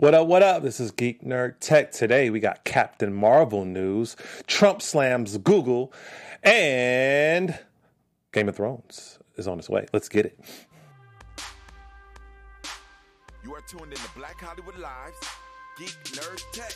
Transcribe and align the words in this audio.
What 0.00 0.14
up, 0.14 0.28
what 0.28 0.44
up? 0.44 0.62
This 0.62 0.78
is 0.78 0.92
Geek 0.92 1.24
Nerd 1.24 1.56
Tech. 1.58 1.90
Today 1.90 2.30
we 2.30 2.38
got 2.38 2.62
Captain 2.62 3.12
Marvel 3.12 3.64
news, 3.64 4.14
Trump 4.46 4.80
slams 4.80 5.36
Google, 5.38 5.92
and 6.44 7.58
Game 8.30 8.48
of 8.48 8.54
Thrones 8.54 9.18
is 9.34 9.48
on 9.48 9.58
its 9.58 9.68
way. 9.68 9.88
Let's 9.92 10.08
get 10.08 10.24
it. 10.26 10.38
You 13.42 13.52
are 13.56 13.60
tuned 13.62 13.90
in 13.90 13.98
to 13.98 14.08
Black 14.16 14.40
Hollywood 14.40 14.78
Lives, 14.78 15.16
Geek 15.76 15.98
Nerd 16.12 16.44
Tech. 16.52 16.74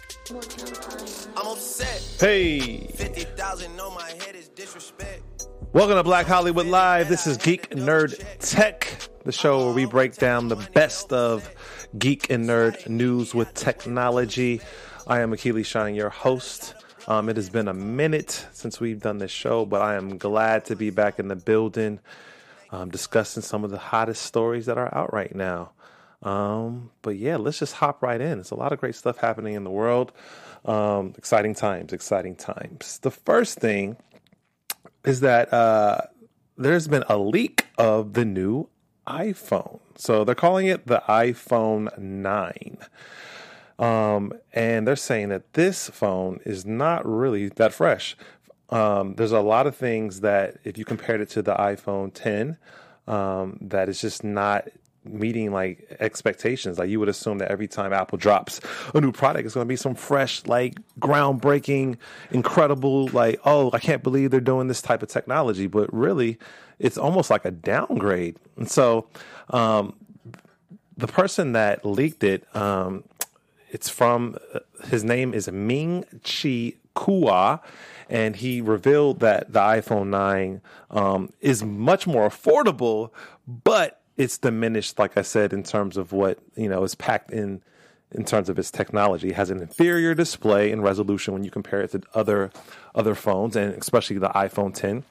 I'm 1.37 1.47
upset. 1.47 2.03
Hey, 2.19 2.89
50,000 2.89 3.79
on 3.79 3.95
my 3.95 4.11
head 4.25 4.35
is 4.35 4.49
disrespect. 4.49 5.47
welcome 5.73 5.95
to 5.95 6.03
Black 6.03 6.27
Hollywood 6.27 6.67
Live. 6.67 7.09
This 7.09 7.29
is 7.29 7.37
Geek 7.37 7.71
Nerd 7.71 8.21
Tech, 8.41 8.99
the 9.23 9.31
show 9.31 9.67
where 9.67 9.75
we 9.75 9.85
break 9.85 10.17
down 10.17 10.49
the 10.49 10.57
best 10.57 11.13
of 11.13 11.49
geek 11.99 12.31
and 12.31 12.47
nerd 12.47 12.89
news 12.89 13.35
with 13.35 13.55
technology. 13.55 14.61
I 15.07 15.21
am 15.21 15.33
Achilles 15.33 15.67
Shine, 15.67 15.95
your 15.95 16.11
host. 16.11 16.75
Um, 17.09 17.29
it 17.29 17.37
has 17.37 17.51
been 17.51 17.69
a 17.69 17.75
minute 17.75 18.47
since 18.53 18.81
we've 18.81 19.01
done 19.01 19.19
this 19.19 19.31
show, 19.31 19.65
but 19.67 19.83
I 19.83 19.97
am 19.97 20.19
glad 20.19 20.65
to 20.67 20.77
be 20.77 20.91
back 20.91 21.19
in 21.19 21.29
the 21.29 21.37
building 21.37 22.01
um, 22.73 22.89
discussing 22.91 23.43
some 23.43 23.65
of 23.65 23.71
the 23.71 23.79
hottest 23.79 24.23
stories 24.23 24.67
that 24.67 24.79
are 24.79 24.93
out 24.95 25.13
right 25.13 25.35
now. 25.35 25.73
Um, 26.23 26.91
but 27.03 27.17
yeah, 27.17 27.37
let's 27.37 27.59
just 27.59 27.75
hop 27.75 28.03
right 28.03 28.21
in. 28.21 28.41
It's 28.41 28.51
a 28.51 28.55
lot 28.55 28.73
of 28.73 28.81
great 28.81 28.95
stuff 28.95 29.19
happening 29.19 29.55
in 29.55 29.65
the 29.65 29.71
world. 29.71 30.13
Um, 30.65 31.15
exciting 31.19 31.55
times, 31.55 31.93
exciting 31.93 32.35
times. 32.35 32.99
The 33.01 33.11
first 33.11 33.59
thing 33.59 33.97
is 35.05 35.21
that 35.21 35.53
uh, 35.53 36.03
there's 36.57 36.89
been 36.89 37.05
a 37.09 37.19
leak 37.19 37.67
of 37.77 38.15
the 38.15 38.25
new 38.25 38.69
iPhone. 39.07 39.81
So 39.97 40.25
they're 40.25 40.35
calling 40.35 40.67
it 40.67 40.87
the 40.87 41.03
iPhone 41.09 41.97
9. 41.99 42.79
Um, 43.79 44.33
and 44.53 44.87
they're 44.87 44.97
saying 44.97 45.31
that 45.31 45.55
this 45.55 45.89
phone 45.89 46.41
is 46.45 46.65
not 46.65 47.05
really 47.07 47.49
that 47.49 47.73
fresh. 47.73 48.17
Um, 48.71 49.15
there's 49.17 49.33
a 49.33 49.41
lot 49.41 49.67
of 49.67 49.77
things 49.77 50.21
that, 50.21 50.59
if 50.65 50.79
you 50.79 50.85
compared 50.85 51.21
it 51.21 51.29
to 51.31 51.43
the 51.43 51.55
iPhone 51.55 52.13
10, 52.15 52.59
um, 53.07 53.59
that 53.61 53.89
is 53.89 54.01
just 54.01 54.23
not 54.25 54.69
meeting 55.05 55.53
like 55.53 55.97
expectations. 56.01 56.79
Like 56.79 56.89
you 56.89 57.01
would 57.01 57.09
assume 57.09 57.39
that 57.39 57.51
every 57.51 57.69
time 57.69 57.93
Apple 57.93 58.19
drops 58.19 58.61
a 58.95 59.01
new 59.01 59.13
product, 59.13 59.47
it's 59.47 59.55
going 59.55 59.67
to 59.67 59.69
be 59.69 59.77
some 59.77 59.95
fresh, 59.95 60.47
like 60.47 60.77
groundbreaking, 60.99 61.97
incredible, 62.31 63.09
like, 63.09 63.41
oh, 63.45 63.71
I 63.73 63.79
can't 63.79 64.03
believe 64.03 64.31
they're 64.31 64.41
doing 64.41 64.69
this 64.69 64.83
type 64.83 65.03
of 65.03 65.09
technology. 65.09 65.67
But 65.67 65.93
really, 65.93 66.39
it's 66.79 66.99
almost 66.99 67.31
like 67.31 67.45
a 67.45 67.51
downgrade. 67.51 68.37
And 68.57 68.71
so, 68.71 69.07
um, 69.51 69.95
the 70.97 71.07
person 71.07 71.53
that 71.53 71.85
leaked 71.85 72.23
it, 72.23 72.45
um, 72.55 73.05
it's 73.71 73.89
from 73.89 74.37
uh, 74.55 74.61
his 74.89 75.03
name 75.03 75.33
is 75.33 75.51
Ming 75.51 76.05
Chi 76.23 76.75
Kuo, 76.95 77.61
and 78.11 78.37
he 78.37 78.61
revealed 78.61 79.21
that 79.21 79.53
the 79.53 79.61
iPhone 79.61 80.09
9 80.09 80.61
um, 80.91 81.33
is 81.41 81.65
much 81.65 82.07
more 82.07 82.29
affordable, 82.29 83.11
but 83.47 84.02
it's 84.23 84.39
diminished, 84.39 84.99
like 84.99 85.17
I 85.17 85.23
said, 85.23 85.53
in 85.53 85.63
terms 85.63 85.97
of 85.97 86.13
what 86.13 86.39
you 86.57 86.69
know 86.69 86.83
is 86.85 86.95
packed 86.95 87.31
in 87.33 87.63
in 88.13 88.25
terms 88.25 88.49
of 88.49 88.59
its 88.59 88.71
technology. 88.71 89.31
It 89.31 89.37
has 89.37 89.51
an 89.51 89.61
inferior 89.61 90.15
display 90.15 90.71
and 90.71 90.83
resolution 90.83 91.33
when 91.33 91.45
you 91.45 91.51
compare 91.51 91.81
it 91.81 91.91
to 91.93 92.03
other 92.15 92.51
other 92.95 93.15
phones, 93.15 93.57
and 93.57 93.75
especially 93.75 94.19
the 94.19 94.29
iPhone 94.31 94.75
10 94.75 95.05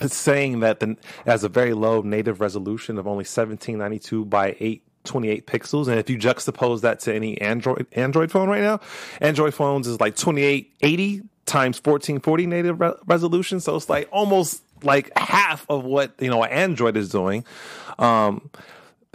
it's 0.00 0.16
saying 0.16 0.60
that 0.60 0.80
the, 0.80 0.90
it 0.90 0.98
has 1.26 1.44
a 1.44 1.48
very 1.48 1.72
low 1.72 2.02
native 2.02 2.40
resolution 2.40 2.98
of 2.98 3.06
only 3.06 3.22
1792 3.22 4.24
by 4.24 4.56
828 4.60 5.46
pixels 5.46 5.88
and 5.88 5.98
if 5.98 6.10
you 6.10 6.18
juxtapose 6.18 6.82
that 6.82 7.00
to 7.00 7.14
any 7.14 7.40
android 7.40 7.86
android 7.92 8.30
phone 8.30 8.48
right 8.48 8.62
now 8.62 8.80
android 9.20 9.54
phones 9.54 9.86
is 9.86 10.00
like 10.00 10.14
2880 10.16 11.22
times 11.46 11.78
1440 11.78 12.46
native 12.46 12.80
re- 12.80 12.92
resolution 13.06 13.60
so 13.60 13.76
it's 13.76 13.88
like 13.88 14.08
almost 14.12 14.62
like 14.82 15.16
half 15.16 15.66
of 15.68 15.84
what 15.84 16.14
you 16.20 16.30
know 16.30 16.44
android 16.44 16.96
is 16.96 17.08
doing 17.08 17.44
um 17.98 18.50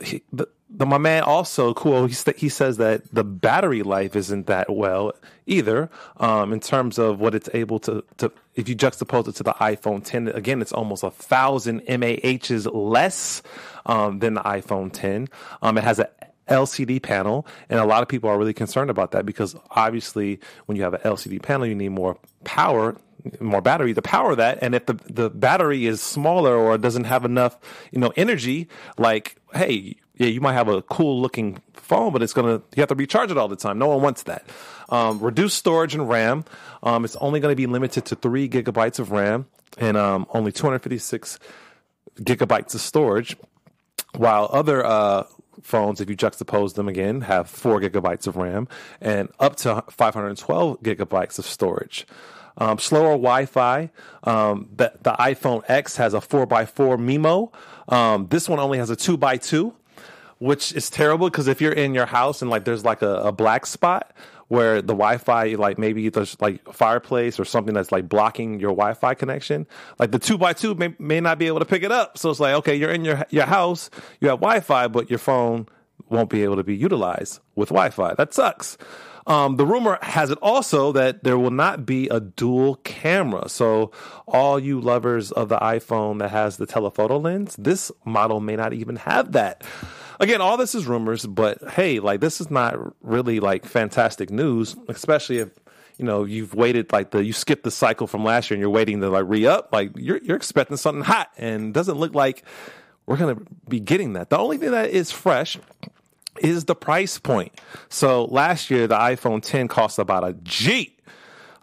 he, 0.01 0.24
the, 0.31 0.47
my 0.85 0.97
man 0.97 1.24
also 1.24 1.74
Kuo. 1.74 2.07
He 2.07 2.40
he 2.40 2.50
says 2.50 2.78
that 2.78 3.03
the 3.13 3.24
battery 3.24 3.84
life 3.84 4.16
isn't 4.16 4.47
that 4.47 4.73
well 4.73 5.13
either. 5.46 5.90
Um, 6.18 6.52
in 6.52 6.59
terms 6.59 6.97
of 6.97 7.19
what 7.19 7.35
it's 7.35 7.50
able 7.53 7.79
to 7.79 8.03
to 8.18 8.31
if 8.56 8.68
you 8.68 8.75
juxtapose 8.75 9.28
it 9.28 9.35
to 9.35 9.44
the 9.44 9.53
iPhone 9.53 10.03
10, 10.03 10.29
again, 10.29 10.62
it's 10.62 10.73
almost 10.73 11.03
a 11.03 11.12
thousand 11.12 11.81
mAh's 11.88 12.68
less 12.68 13.41
um, 13.85 14.19
than 14.19 14.35
the 14.35 14.41
iPhone 14.41 14.91
10. 14.91 15.28
Um, 15.62 15.78
it 15.78 15.84
has 15.84 16.00
a 16.00 16.09
LCD 16.50 17.02
panel, 17.02 17.47
and 17.69 17.79
a 17.79 17.85
lot 17.85 18.02
of 18.02 18.09
people 18.09 18.29
are 18.29 18.38
really 18.38 18.53
concerned 18.53 18.90
about 18.90 19.12
that 19.12 19.25
because 19.25 19.56
obviously, 19.72 20.40
when 20.66 20.75
you 20.75 20.84
have 20.84 20.94
an 20.94 21.02
LCD 21.02 21.41
panel, 21.41 21.66
you 21.66 21.75
need 21.75 21.90
more 21.90 22.18
power 22.44 22.96
more 23.39 23.61
battery 23.61 23.94
to 23.94 24.01
power 24.01 24.35
that. 24.35 24.59
And 24.61 24.75
if 24.75 24.85
the 24.85 24.94
the 25.09 25.29
battery 25.29 25.85
is 25.85 26.01
smaller 26.01 26.56
or 26.56 26.78
doesn't 26.78 27.06
have 27.06 27.25
enough 27.25 27.57
you 27.91 28.00
know 28.00 28.13
energy 28.16 28.67
like 28.97 29.38
hey 29.53 29.95
yeah 30.16 30.28
you 30.28 30.41
might 30.41 30.53
have 30.53 30.67
a 30.67 30.81
cool 30.84 31.22
looking 31.22 31.61
phone 31.73 32.13
but 32.13 32.22
it's 32.22 32.34
gonna 32.34 32.61
you 32.75 32.81
have 32.81 32.89
to 32.89 32.95
recharge 32.95 33.31
it 33.31 33.38
all 33.38 33.47
the 33.47 33.56
time. 33.56 33.78
No 33.78 33.88
one 33.88 34.01
wants 34.01 34.23
that. 34.23 34.45
Um, 34.89 35.19
reduced 35.19 35.57
storage 35.57 35.95
and 35.95 36.07
ram. 36.07 36.45
Um, 36.84 37.06
it's 37.06 37.16
only 37.17 37.39
going 37.39 37.51
to 37.51 37.56
be 37.56 37.66
limited 37.67 38.06
to 38.06 38.16
three 38.16 38.47
gigabytes 38.50 39.00
of 39.00 39.11
ram 39.11 39.47
and 39.78 39.97
um, 39.97 40.28
only 40.31 40.51
256 40.51 41.40
gigabytes 42.19 42.75
of 42.75 42.81
storage 42.81 43.35
while 44.16 44.50
other 44.51 44.85
uh, 44.85 45.23
phones, 45.61 46.01
if 46.01 46.09
you 46.09 46.16
juxtapose 46.16 46.75
them 46.75 46.88
again, 46.88 47.22
have 47.22 47.50
four 47.50 47.79
gigabytes 47.79 48.28
of 48.28 48.35
RAM 48.35 48.67
and 49.01 49.29
up 49.40 49.55
to 49.57 49.84
512 49.90 50.81
gigabytes 50.81 51.40
of 51.40 51.45
storage. 51.45 52.05
Um, 52.58 52.78
slower 52.80 53.12
Wi-Fi. 53.12 53.90
Um, 54.24 54.69
the, 54.75 54.94
the 55.02 55.14
iPhone 55.14 55.64
X 55.68 55.96
has 55.97 56.14
a 56.14 56.22
four 56.22 56.47
x 56.53 56.72
four 56.72 56.97
MIMO. 56.97 57.52
Um, 57.90 58.28
this 58.28 58.47
one 58.47 58.59
only 58.59 58.78
has 58.78 58.90
a 58.90 58.96
two 58.96 59.18
x 59.22 59.50
two, 59.50 59.74
which 60.40 60.74
is 60.74 60.90
terrible 60.90 61.30
because 61.30 61.47
if 61.47 61.62
you're 61.62 61.74
in 61.74 61.94
your 61.94 62.06
house 62.06 62.41
and 62.41 62.52
like 62.52 62.66
there's 62.66 62.86
like 62.86 63.02
a, 63.02 63.16
a 63.16 63.31
black 63.31 63.66
spot 63.66 64.14
where 64.50 64.81
the 64.81 64.94
Wi-Fi, 64.94 65.56
like 65.56 65.80
maybe 65.80 66.09
there's 66.09 66.40
like 66.40 66.62
a 66.68 66.74
fireplace 66.74 67.40
or 67.40 67.46
something 67.46 67.74
that's 67.74 67.91
like 67.91 68.08
blocking 68.08 68.59
your 68.59 68.72
Wi-Fi 68.72 69.16
connection, 69.16 69.66
like 69.97 70.12
the 70.12 70.20
two 70.20 70.38
by 70.38 70.53
two 70.53 70.75
may, 70.75 70.94
may 71.00 71.20
not 71.20 71.40
be 71.40 71.47
able 71.47 71.59
to 71.59 71.66
pick 71.66 71.81
it 71.81 71.91
up. 71.91 72.18
So 72.18 72.30
it's 72.30 72.40
like, 72.40 72.53
okay, 72.56 72.75
you're 72.75 72.91
in 72.91 73.03
your 73.03 73.25
your 73.30 73.46
house, 73.46 73.90
you 74.22 74.30
have 74.30 74.40
Wi-Fi, 74.40 74.90
but 74.90 75.09
your 75.09 75.20
phone 75.20 75.68
won't 76.09 76.30
be 76.30 76.44
able 76.44 76.58
to 76.58 76.64
be 76.64 76.75
utilized 76.75 77.40
with 77.56 77.70
Wi-Fi. 77.70 78.14
That 78.14 78.34
sucks. 78.34 78.78
Um, 79.25 79.56
the 79.56 79.66
rumor 79.66 79.97
has 80.01 80.31
it 80.31 80.38
also 80.41 80.91
that 80.91 81.23
there 81.23 81.38
will 81.38 81.51
not 81.51 81.85
be 81.85 82.09
a 82.09 82.19
dual 82.19 82.75
camera. 82.78 83.47
So, 83.47 83.91
all 84.28 84.59
you 84.59 84.81
lovers 84.81 85.31
of 85.31 85.50
the 85.50 85.57
iPhone 85.57 86.19
that 86.19 86.29
has 86.31 86.57
the 86.57 86.66
telephoto 86.66 87.17
lens, 87.17 87.56
this 87.57 87.91
model 88.06 88.39
may 88.39 88.56
not 88.56 88.73
even 88.73 88.97
have 88.97 89.31
that. 89.34 89.63
Again, 90.19 90.41
all 90.41 90.57
this 90.57 90.75
is 90.75 90.85
rumors, 90.85 91.25
but 91.25 91.57
hey, 91.72 92.00
like 92.00 92.19
this 92.19 92.41
is 92.41 92.51
not 92.51 92.78
really 93.01 93.39
like 93.39 93.66
fantastic 93.66 94.29
news, 94.29 94.75
especially 94.88 95.40
if 95.40 95.50
you 95.97 96.05
know 96.05 96.23
you've 96.23 96.53
waited 96.53 96.91
like 96.91 97.11
the 97.11 97.23
you 97.23 97.34
skipped 97.34 97.63
the 97.63 97.72
cycle 97.72 98.07
from 98.07 98.23
last 98.23 98.50
year 98.50 98.55
and 98.55 98.61
you're 98.61 98.69
waiting 98.69 99.01
to 99.01 99.09
like 99.09 99.25
re 99.28 99.45
up. 99.47 99.69
Like 99.72 99.91
you're 99.95 100.17
you're 100.17 100.38
expecting 100.38 100.78
something 100.78 101.03
hot, 101.03 101.31
and 101.38 101.73
doesn't 101.73 101.97
look 101.97 102.13
like 102.13 102.44
we're 103.05 103.17
gonna 103.17 103.38
be 103.67 103.79
getting 103.79 104.13
that. 104.13 104.29
The 104.29 104.38
only 104.38 104.57
thing 104.57 104.72
that 104.72 104.91
is 104.91 105.11
fresh 105.11 105.57
is 106.39 106.66
the 106.66 106.75
price 106.75 107.19
point. 107.19 107.53
So 107.89 108.25
last 108.25 108.69
year 108.69 108.88
the 108.88 108.97
iPhone 108.97 109.41
10 109.41 109.67
cost 109.67 109.99
about 109.99 110.27
a 110.27 110.33
G. 110.44 110.95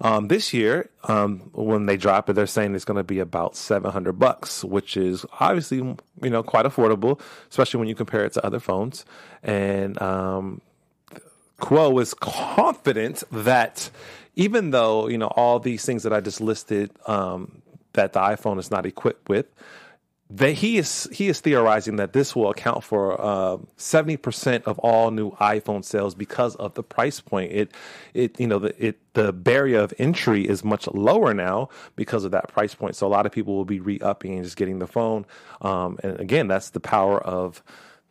Um, 0.02 0.28
this 0.28 0.54
year, 0.54 0.88
um, 1.04 1.50
when 1.52 1.84
they 1.84 1.98
drop 1.98 2.30
it, 2.30 2.32
they're 2.32 2.46
saying 2.46 2.74
it's 2.74 2.86
going 2.86 2.96
to 2.96 3.04
be 3.04 3.18
about 3.18 3.54
700 3.54 4.14
bucks, 4.14 4.64
which 4.64 4.96
is 4.96 5.26
obviously, 5.40 5.76
you 5.76 6.30
know, 6.30 6.42
quite 6.42 6.64
affordable, 6.64 7.20
especially 7.50 7.80
when 7.80 7.88
you 7.88 7.94
compare 7.94 8.24
it 8.24 8.32
to 8.32 8.46
other 8.46 8.60
phones. 8.60 9.04
And, 9.42 10.00
um, 10.00 10.62
Kuo 11.60 12.00
is 12.00 12.14
confident 12.14 13.22
that 13.30 13.90
even 14.36 14.70
though, 14.70 15.08
you 15.08 15.18
know, 15.18 15.28
all 15.28 15.58
these 15.58 15.84
things 15.84 16.02
that 16.04 16.12
I 16.12 16.20
just 16.20 16.40
listed, 16.40 16.90
um, 17.06 17.60
that 17.92 18.14
the 18.14 18.20
iPhone 18.20 18.58
is 18.58 18.70
not 18.70 18.86
equipped 18.86 19.28
with, 19.28 19.46
that 20.30 20.52
he 20.52 20.78
is 20.78 21.08
he 21.12 21.28
is 21.28 21.40
theorizing 21.40 21.96
that 21.96 22.12
this 22.12 22.36
will 22.36 22.50
account 22.50 22.84
for 22.84 23.20
uh, 23.20 23.58
seventy 23.76 24.14
uh, 24.14 24.18
percent 24.18 24.64
of 24.64 24.78
all 24.78 25.10
new 25.10 25.32
iPhone 25.32 25.84
sales 25.84 26.14
because 26.14 26.54
of 26.56 26.74
the 26.74 26.82
price 26.84 27.20
point. 27.20 27.50
It 27.52 27.74
it 28.14 28.38
you 28.38 28.46
know 28.46 28.60
the 28.60 28.86
it 28.86 28.98
the 29.14 29.32
barrier 29.32 29.80
of 29.80 29.92
entry 29.98 30.48
is 30.48 30.64
much 30.64 30.86
lower 30.88 31.34
now 31.34 31.68
because 31.96 32.24
of 32.24 32.30
that 32.30 32.48
price 32.48 32.74
point. 32.74 32.94
So 32.94 33.06
a 33.06 33.08
lot 33.08 33.26
of 33.26 33.32
people 33.32 33.56
will 33.56 33.64
be 33.64 33.80
re 33.80 33.98
upping 34.00 34.34
and 34.34 34.44
just 34.44 34.56
getting 34.56 34.78
the 34.78 34.86
phone. 34.86 35.26
Um, 35.62 35.98
and 36.04 36.18
again, 36.20 36.46
that's 36.46 36.70
the 36.70 36.80
power 36.80 37.20
of 37.20 37.62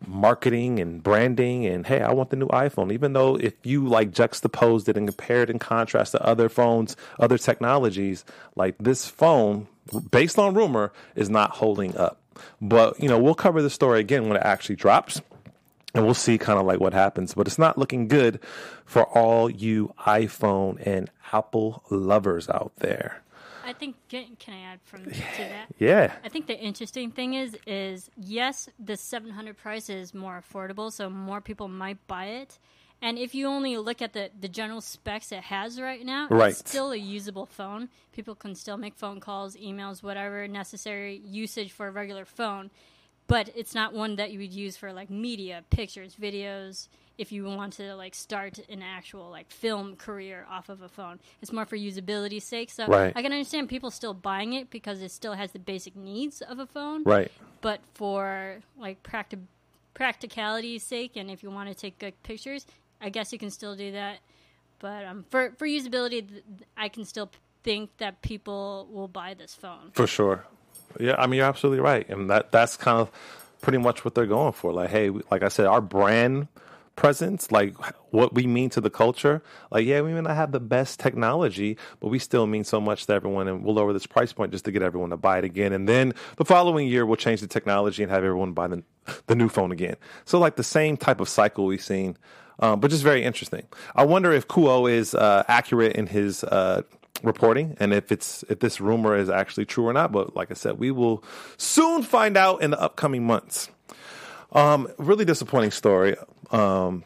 marketing 0.07 0.79
and 0.79 1.03
branding 1.03 1.65
and 1.65 1.85
hey 1.85 1.99
i 2.01 2.11
want 2.13 2.29
the 2.29 2.35
new 2.37 2.47
iphone 2.47 2.89
even 2.89 3.11
though 3.11 3.35
if 3.35 3.53
you 3.63 3.85
like 3.85 4.11
juxtaposed 4.11 4.87
it 4.87 4.95
and 4.95 5.07
compared 5.09 5.49
and 5.49 5.59
contrast 5.59 6.13
to 6.13 6.25
other 6.25 6.47
phones 6.47 6.95
other 7.19 7.37
technologies 7.37 8.23
like 8.55 8.77
this 8.79 9.07
phone 9.07 9.67
based 10.11 10.37
on 10.39 10.53
rumor 10.53 10.91
is 11.15 11.29
not 11.29 11.51
holding 11.51 11.95
up 11.97 12.21
but 12.61 13.01
you 13.01 13.09
know 13.09 13.19
we'll 13.19 13.35
cover 13.35 13.61
the 13.61 13.69
story 13.69 13.99
again 13.99 14.27
when 14.27 14.37
it 14.37 14.43
actually 14.43 14.75
drops 14.75 15.21
and 15.93 16.05
we'll 16.05 16.13
see 16.13 16.37
kind 16.37 16.59
of 16.59 16.65
like 16.65 16.79
what 16.79 16.93
happens. 16.93 17.33
But 17.33 17.47
it's 17.47 17.57
not 17.57 17.77
looking 17.77 18.07
good 18.07 18.39
for 18.85 19.03
all 19.05 19.49
you 19.49 19.93
iPhone 20.05 20.81
and 20.85 21.09
Apple 21.31 21.83
lovers 21.89 22.49
out 22.49 22.73
there. 22.77 23.21
I 23.65 23.73
think 23.73 23.95
can, 24.09 24.25
I 24.47 24.61
add 24.61 24.79
from 24.83 25.05
to 25.05 25.11
that? 25.11 25.67
Yeah. 25.77 26.13
I 26.23 26.29
think 26.29 26.47
the 26.47 26.57
interesting 26.57 27.11
thing 27.11 27.35
is 27.35 27.55
is 27.67 28.09
yes, 28.17 28.69
the 28.79 28.97
700 28.97 29.57
price 29.57 29.89
is 29.89 30.13
more 30.13 30.41
affordable, 30.41 30.91
so 30.91 31.09
more 31.09 31.41
people 31.41 31.67
might 31.67 32.05
buy 32.07 32.25
it. 32.25 32.57
And 33.01 33.17
if 33.17 33.33
you 33.33 33.47
only 33.47 33.77
look 33.77 34.01
at 34.01 34.13
the, 34.13 34.29
the 34.39 34.49
general 34.49 34.81
specs 34.81 35.31
it 35.31 35.43
has 35.43 35.79
right 35.79 36.05
now, 36.05 36.27
Right. 36.29 36.49
it's 36.51 36.59
still 36.59 36.91
a 36.91 36.97
usable 36.97 37.45
phone. 37.45 37.89
People 38.11 38.35
can 38.35 38.55
still 38.55 38.75
make 38.77 38.95
phone 38.95 39.19
calls, 39.21 39.55
emails, 39.55 40.03
whatever 40.03 40.47
necessary 40.47 41.21
usage 41.25 41.71
for 41.71 41.87
a 41.87 41.91
regular 41.91 42.25
phone. 42.25 42.69
But 43.27 43.51
it's 43.55 43.73
not 43.75 43.93
one 43.93 44.15
that 44.17 44.31
you 44.31 44.39
would 44.39 44.51
use 44.53 44.75
for 44.75 44.91
like 44.91 45.09
media, 45.09 45.63
pictures, 45.69 46.15
videos. 46.19 46.87
If 47.17 47.31
you 47.31 47.45
want 47.45 47.73
to 47.73 47.95
like 47.95 48.15
start 48.15 48.59
an 48.69 48.81
actual 48.81 49.29
like 49.29 49.51
film 49.51 49.95
career 49.95 50.45
off 50.49 50.67
of 50.67 50.81
a 50.81 50.89
phone, 50.89 51.19
it's 51.41 51.51
more 51.53 51.65
for 51.65 51.77
usability's 51.77 52.43
sake. 52.43 52.69
So 52.71 52.87
Right. 52.87 53.13
I 53.15 53.21
can 53.21 53.31
understand 53.31 53.69
people 53.69 53.91
still 53.91 54.13
buying 54.13 54.53
it 54.53 54.69
because 54.69 55.01
it 55.01 55.11
still 55.11 55.33
has 55.33 55.51
the 55.51 55.59
basic 55.59 55.95
needs 55.95 56.41
of 56.41 56.59
a 56.59 56.65
phone 56.65 57.03
Right. 57.03 57.31
but 57.61 57.81
for 57.93 58.61
like 58.77 59.03
practi- 59.03 59.45
practicality's 59.93 60.81
sake 60.83 61.15
and 61.15 61.29
if 61.29 61.43
you 61.43 61.51
want 61.51 61.69
to 61.69 61.75
take 61.75 61.99
good 61.99 62.21
pictures 62.23 62.65
i 63.01 63.09
guess 63.09 63.31
you 63.31 63.39
can 63.39 63.49
still 63.49 63.75
do 63.75 63.91
that 63.91 64.19
but 64.79 65.05
um, 65.05 65.25
for, 65.29 65.51
for 65.57 65.67
usability 65.67 66.25
i 66.77 66.87
can 66.89 67.05
still 67.05 67.29
think 67.63 67.89
that 67.97 68.21
people 68.21 68.87
will 68.91 69.07
buy 69.07 69.33
this 69.33 69.53
phone 69.55 69.91
For 69.93 70.07
sure. 70.07 70.45
Yeah, 70.99 71.15
I 71.17 71.27
mean 71.27 71.37
you're 71.37 71.45
absolutely 71.45 71.81
right, 71.81 72.09
and 72.09 72.29
that 72.29 72.51
that's 72.51 72.75
kind 72.75 72.99
of 72.99 73.11
pretty 73.61 73.77
much 73.77 74.03
what 74.03 74.15
they're 74.15 74.25
going 74.25 74.53
for. 74.53 74.73
Like, 74.73 74.89
hey, 74.89 75.09
like 75.09 75.43
I 75.43 75.49
said, 75.49 75.67
our 75.67 75.81
brand 75.81 76.47
presence, 76.95 77.51
like 77.51 77.75
what 78.11 78.33
we 78.33 78.47
mean 78.47 78.69
to 78.71 78.81
the 78.81 78.89
culture. 78.89 79.43
Like, 79.69 79.85
yeah, 79.85 80.01
we 80.01 80.13
may 80.13 80.21
not 80.21 80.35
have 80.35 80.51
the 80.51 80.59
best 80.59 80.99
technology, 80.99 81.77
but 81.99 82.07
we 82.07 82.17
still 82.17 82.47
mean 82.47 82.63
so 82.63 82.81
much 82.81 83.05
to 83.05 83.13
everyone, 83.13 83.47
and 83.47 83.63
we'll 83.63 83.75
lower 83.75 83.93
this 83.93 84.07
price 84.07 84.33
point 84.33 84.51
just 84.51 84.65
to 84.65 84.71
get 84.71 84.81
everyone 84.81 85.11
to 85.11 85.17
buy 85.17 85.37
it 85.37 85.43
again. 85.43 85.73
And 85.73 85.87
then 85.87 86.13
the 86.37 86.45
following 86.45 86.87
year, 86.87 87.05
we'll 87.05 87.15
change 87.15 87.41
the 87.41 87.47
technology 87.47 88.01
and 88.01 88.11
have 88.11 88.23
everyone 88.23 88.53
buy 88.53 88.67
the 88.67 88.83
the 89.27 89.35
new 89.35 89.49
phone 89.49 89.71
again. 89.71 89.95
So, 90.25 90.39
like 90.39 90.55
the 90.55 90.63
same 90.63 90.97
type 90.97 91.19
of 91.19 91.29
cycle 91.29 91.65
we've 91.65 91.83
seen. 91.83 92.17
Um, 92.59 92.79
but 92.79 92.91
just 92.91 93.03
very 93.03 93.23
interesting. 93.23 93.65
I 93.95 94.05
wonder 94.05 94.31
if 94.31 94.47
Kuo 94.47 94.91
is 94.91 95.15
uh, 95.15 95.43
accurate 95.47 95.95
in 95.95 96.07
his 96.07 96.43
uh, 96.43 96.83
reporting 97.23 97.75
and 97.79 97.93
if 97.93 98.11
it's 98.11 98.43
if 98.49 98.59
this 98.59 98.79
rumor 98.79 99.15
is 99.15 99.29
actually 99.29 99.65
true 99.65 99.87
or 99.87 99.93
not. 99.93 100.11
But 100.11 100.35
like 100.35 100.51
I 100.51 100.53
said, 100.53 100.77
we 100.77 100.91
will 100.91 101.23
soon 101.57 102.03
find 102.03 102.37
out 102.37 102.61
in 102.61 102.71
the 102.71 102.79
upcoming 102.79 103.25
months. 103.25 103.69
Um, 104.51 104.87
really 104.97 105.25
disappointing 105.25 105.71
story 105.71 106.15
um, 106.51 107.03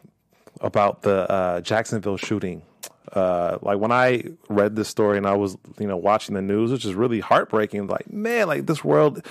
about 0.61 1.01
the 1.01 1.29
uh, 1.29 1.61
Jacksonville 1.61 2.17
shooting. 2.17 2.63
Uh, 3.11 3.59
like 3.61 3.77
when 3.77 3.91
I 3.91 4.23
read 4.49 4.75
this 4.75 4.87
story 4.87 5.17
and 5.17 5.27
I 5.27 5.35
was, 5.35 5.57
you 5.77 5.87
know, 5.87 5.97
watching 5.97 6.35
the 6.35 6.41
news, 6.41 6.71
which 6.71 6.85
is 6.85 6.95
really 6.95 7.19
heartbreaking. 7.19 7.87
Like, 7.87 8.11
man, 8.11 8.47
like 8.47 8.65
this 8.65 8.83
world 8.83 9.23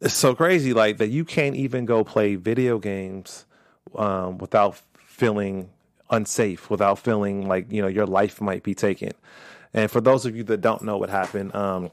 is 0.00 0.14
so 0.14 0.34
crazy. 0.34 0.72
Like 0.72 0.96
that 0.98 1.08
you 1.08 1.24
can't 1.24 1.54
even 1.54 1.84
go 1.84 2.02
play 2.02 2.34
video 2.34 2.78
games 2.78 3.44
um, 3.94 4.38
without 4.38 4.80
feeling 5.14 5.70
unsafe, 6.10 6.68
without 6.70 6.98
feeling 6.98 7.46
like 7.48 7.70
you 7.70 7.80
know 7.80 7.88
your 7.88 8.06
life 8.06 8.40
might 8.40 8.62
be 8.62 8.74
taken. 8.74 9.12
And 9.72 9.90
for 9.90 10.00
those 10.00 10.26
of 10.26 10.36
you 10.36 10.44
that 10.44 10.60
don't 10.60 10.82
know 10.82 10.98
what 10.98 11.10
happened, 11.10 11.54
um, 11.54 11.90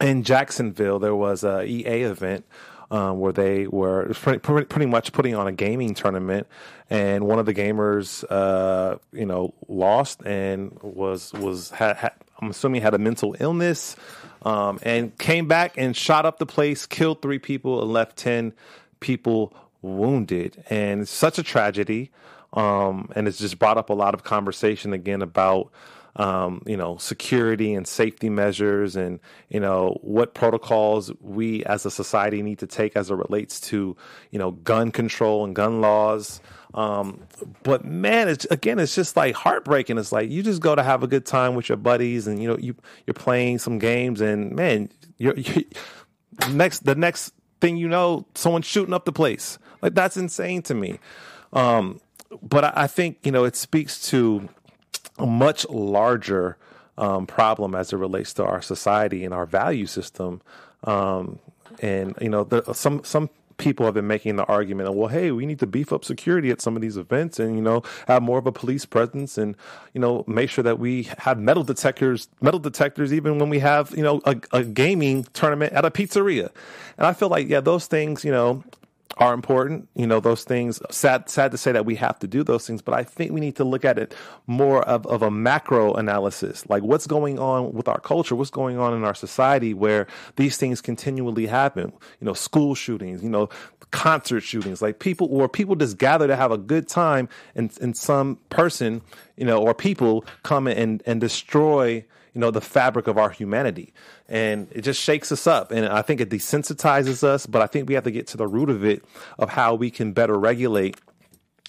in 0.00 0.22
Jacksonville 0.22 0.98
there 0.98 1.14
was 1.14 1.44
a 1.44 1.64
EA 1.64 2.02
event 2.02 2.44
um, 2.90 3.18
where 3.18 3.32
they 3.32 3.66
were 3.66 4.12
pretty, 4.14 4.38
pretty 4.38 4.86
much 4.86 5.12
putting 5.12 5.34
on 5.34 5.46
a 5.46 5.52
gaming 5.52 5.94
tournament, 5.94 6.46
and 6.88 7.26
one 7.26 7.38
of 7.38 7.46
the 7.46 7.54
gamers, 7.54 8.24
uh, 8.30 8.96
you 9.12 9.26
know, 9.26 9.54
lost 9.68 10.24
and 10.24 10.78
was 10.82 11.32
was 11.34 11.70
had, 11.70 11.96
had 11.96 12.12
I'm 12.40 12.50
assuming 12.50 12.82
had 12.82 12.94
a 12.94 12.98
mental 12.98 13.34
illness, 13.40 13.96
um, 14.42 14.78
and 14.82 15.16
came 15.18 15.48
back 15.48 15.74
and 15.76 15.96
shot 15.96 16.26
up 16.26 16.38
the 16.38 16.46
place, 16.46 16.86
killed 16.86 17.22
three 17.22 17.38
people, 17.38 17.82
and 17.82 17.92
left 17.92 18.16
ten 18.16 18.52
people 19.00 19.52
wounded, 19.82 20.62
and 20.70 21.08
such 21.08 21.38
a 21.38 21.42
tragedy. 21.42 22.10
Um, 22.56 23.10
and 23.14 23.28
it's 23.28 23.38
just 23.38 23.58
brought 23.58 23.78
up 23.78 23.90
a 23.90 23.94
lot 23.94 24.14
of 24.14 24.24
conversation 24.24 24.92
again 24.92 25.22
about 25.22 25.70
um, 26.16 26.62
you 26.66 26.76
know, 26.76 26.96
security 26.96 27.74
and 27.74 27.86
safety 27.86 28.30
measures 28.30 28.96
and, 28.96 29.20
you 29.50 29.60
know, 29.60 29.98
what 30.00 30.32
protocols 30.32 31.12
we 31.20 31.62
as 31.64 31.84
a 31.84 31.90
society 31.90 32.42
need 32.42 32.58
to 32.60 32.66
take 32.66 32.96
as 32.96 33.10
it 33.10 33.14
relates 33.14 33.60
to, 33.60 33.94
you 34.30 34.38
know, 34.38 34.52
gun 34.52 34.90
control 34.90 35.44
and 35.44 35.54
gun 35.54 35.82
laws. 35.82 36.40
Um, 36.72 37.22
but 37.62 37.84
man, 37.84 38.28
it's 38.28 38.46
again, 38.46 38.78
it's 38.78 38.94
just 38.94 39.14
like 39.14 39.34
heartbreaking. 39.34 39.98
It's 39.98 40.10
like 40.10 40.30
you 40.30 40.42
just 40.42 40.62
go 40.62 40.74
to 40.74 40.82
have 40.82 41.02
a 41.02 41.06
good 41.06 41.26
time 41.26 41.54
with 41.54 41.68
your 41.68 41.76
buddies 41.76 42.26
and, 42.26 42.40
you 42.40 42.48
know, 42.48 42.56
you, 42.56 42.74
you're 43.06 43.14
playing 43.14 43.58
some 43.58 43.78
games 43.78 44.22
and 44.22 44.52
man, 44.52 44.88
you're, 45.18 45.34
you 45.36 45.64
next, 46.50 46.84
the 46.86 46.94
next 46.94 47.34
thing 47.60 47.76
you 47.76 47.88
know, 47.88 48.26
someone's 48.34 48.66
shooting 48.66 48.94
up 48.94 49.04
the 49.04 49.12
place. 49.12 49.58
Like 49.82 49.94
that's 49.94 50.16
insane 50.16 50.62
to 50.62 50.74
me. 50.74 50.98
Um, 51.52 52.00
but 52.42 52.76
I, 52.76 52.86
think, 52.86 53.18
you 53.24 53.32
know, 53.32 53.44
it 53.44 53.56
speaks 53.56 54.08
to, 54.10 54.48
a 55.18 55.26
much 55.26 55.68
larger 55.68 56.56
um, 56.98 57.26
problem 57.26 57.74
as 57.74 57.92
it 57.92 57.96
relates 57.96 58.32
to 58.34 58.44
our 58.44 58.62
society 58.62 59.24
and 59.24 59.34
our 59.34 59.46
value 59.46 59.86
system. 59.86 60.40
Um, 60.84 61.38
and 61.80 62.14
you 62.20 62.28
know, 62.28 62.44
the, 62.44 62.72
some 62.72 63.04
some 63.04 63.28
people 63.58 63.86
have 63.86 63.94
been 63.94 64.06
making 64.06 64.36
the 64.36 64.44
argument, 64.44 64.94
well, 64.94 65.08
hey, 65.08 65.30
we 65.30 65.46
need 65.46 65.58
to 65.58 65.66
beef 65.66 65.90
up 65.90 66.04
security 66.04 66.50
at 66.50 66.60
some 66.60 66.76
of 66.76 66.82
these 66.82 66.96
events, 66.96 67.38
and 67.38 67.56
you 67.56 67.62
know, 67.62 67.82
have 68.06 68.22
more 68.22 68.38
of 68.38 68.46
a 68.46 68.52
police 68.52 68.84
presence, 68.84 69.36
and 69.36 69.56
you 69.92 70.00
know, 70.00 70.24
make 70.26 70.48
sure 70.48 70.64
that 70.64 70.78
we 70.78 71.04
have 71.18 71.38
metal 71.38 71.62
detectors, 71.62 72.28
metal 72.40 72.60
detectors, 72.60 73.12
even 73.12 73.38
when 73.38 73.50
we 73.50 73.58
have 73.58 73.90
you 73.96 74.02
know 74.02 74.20
a, 74.24 74.36
a 74.52 74.64
gaming 74.64 75.24
tournament 75.32 75.72
at 75.72 75.84
a 75.84 75.90
pizzeria. 75.90 76.50
And 76.96 77.06
I 77.06 77.12
feel 77.12 77.28
like, 77.28 77.48
yeah, 77.48 77.60
those 77.60 77.86
things, 77.86 78.24
you 78.24 78.30
know, 78.30 78.64
are 79.18 79.32
important. 79.32 79.88
You 79.94 80.06
know, 80.06 80.20
those 80.20 80.44
things, 80.44 80.80
sad, 80.90 81.28
sad 81.28 81.50
to 81.52 81.58
say 81.58 81.72
that 81.72 81.86
we 81.86 81.94
have 81.96 82.18
to 82.18 82.26
do 82.26 82.42
those 82.42 82.66
things, 82.66 82.82
but 82.82 82.94
I 82.94 83.02
think 83.02 83.32
we 83.32 83.40
need 83.40 83.56
to 83.56 83.64
look 83.64 83.84
at 83.84 83.98
it 83.98 84.14
more 84.46 84.82
of, 84.82 85.06
of 85.06 85.22
a 85.22 85.30
macro 85.30 85.94
analysis. 85.94 86.68
Like 86.68 86.82
what's 86.82 87.06
going 87.06 87.38
on 87.38 87.72
with 87.72 87.88
our 87.88 88.00
culture? 88.00 88.36
What's 88.36 88.50
going 88.50 88.78
on 88.78 88.94
in 88.94 89.04
our 89.04 89.14
society 89.14 89.72
where 89.74 90.06
these 90.36 90.56
things 90.56 90.80
continually 90.80 91.46
happen? 91.46 91.92
You 92.20 92.26
know, 92.26 92.34
school 92.34 92.74
shootings, 92.74 93.22
you 93.22 93.30
know, 93.30 93.48
concert 93.90 94.40
shootings, 94.40 94.82
like 94.82 94.98
people, 94.98 95.28
or 95.30 95.48
people 95.48 95.76
just 95.76 95.96
gather 95.96 96.26
to 96.26 96.36
have 96.36 96.50
a 96.52 96.58
good 96.58 96.88
time 96.88 97.28
and, 97.54 97.76
and 97.80 97.96
some 97.96 98.38
person, 98.50 99.00
you 99.36 99.46
know, 99.46 99.62
or 99.62 99.74
people 99.74 100.24
come 100.42 100.66
and, 100.66 101.02
and 101.06 101.20
destroy, 101.20 102.04
you 102.36 102.40
know, 102.40 102.50
the 102.50 102.60
fabric 102.60 103.06
of 103.06 103.16
our 103.16 103.30
humanity. 103.30 103.94
And 104.28 104.68
it 104.70 104.82
just 104.82 105.00
shakes 105.00 105.32
us 105.32 105.46
up. 105.46 105.70
And 105.70 105.86
I 105.86 106.02
think 106.02 106.20
it 106.20 106.28
desensitizes 106.28 107.24
us, 107.24 107.46
but 107.46 107.62
I 107.62 107.66
think 107.66 107.88
we 107.88 107.94
have 107.94 108.04
to 108.04 108.10
get 108.10 108.26
to 108.28 108.36
the 108.36 108.46
root 108.46 108.68
of 108.68 108.84
it 108.84 109.02
of 109.38 109.48
how 109.48 109.74
we 109.74 109.90
can 109.90 110.12
better 110.12 110.38
regulate, 110.38 111.00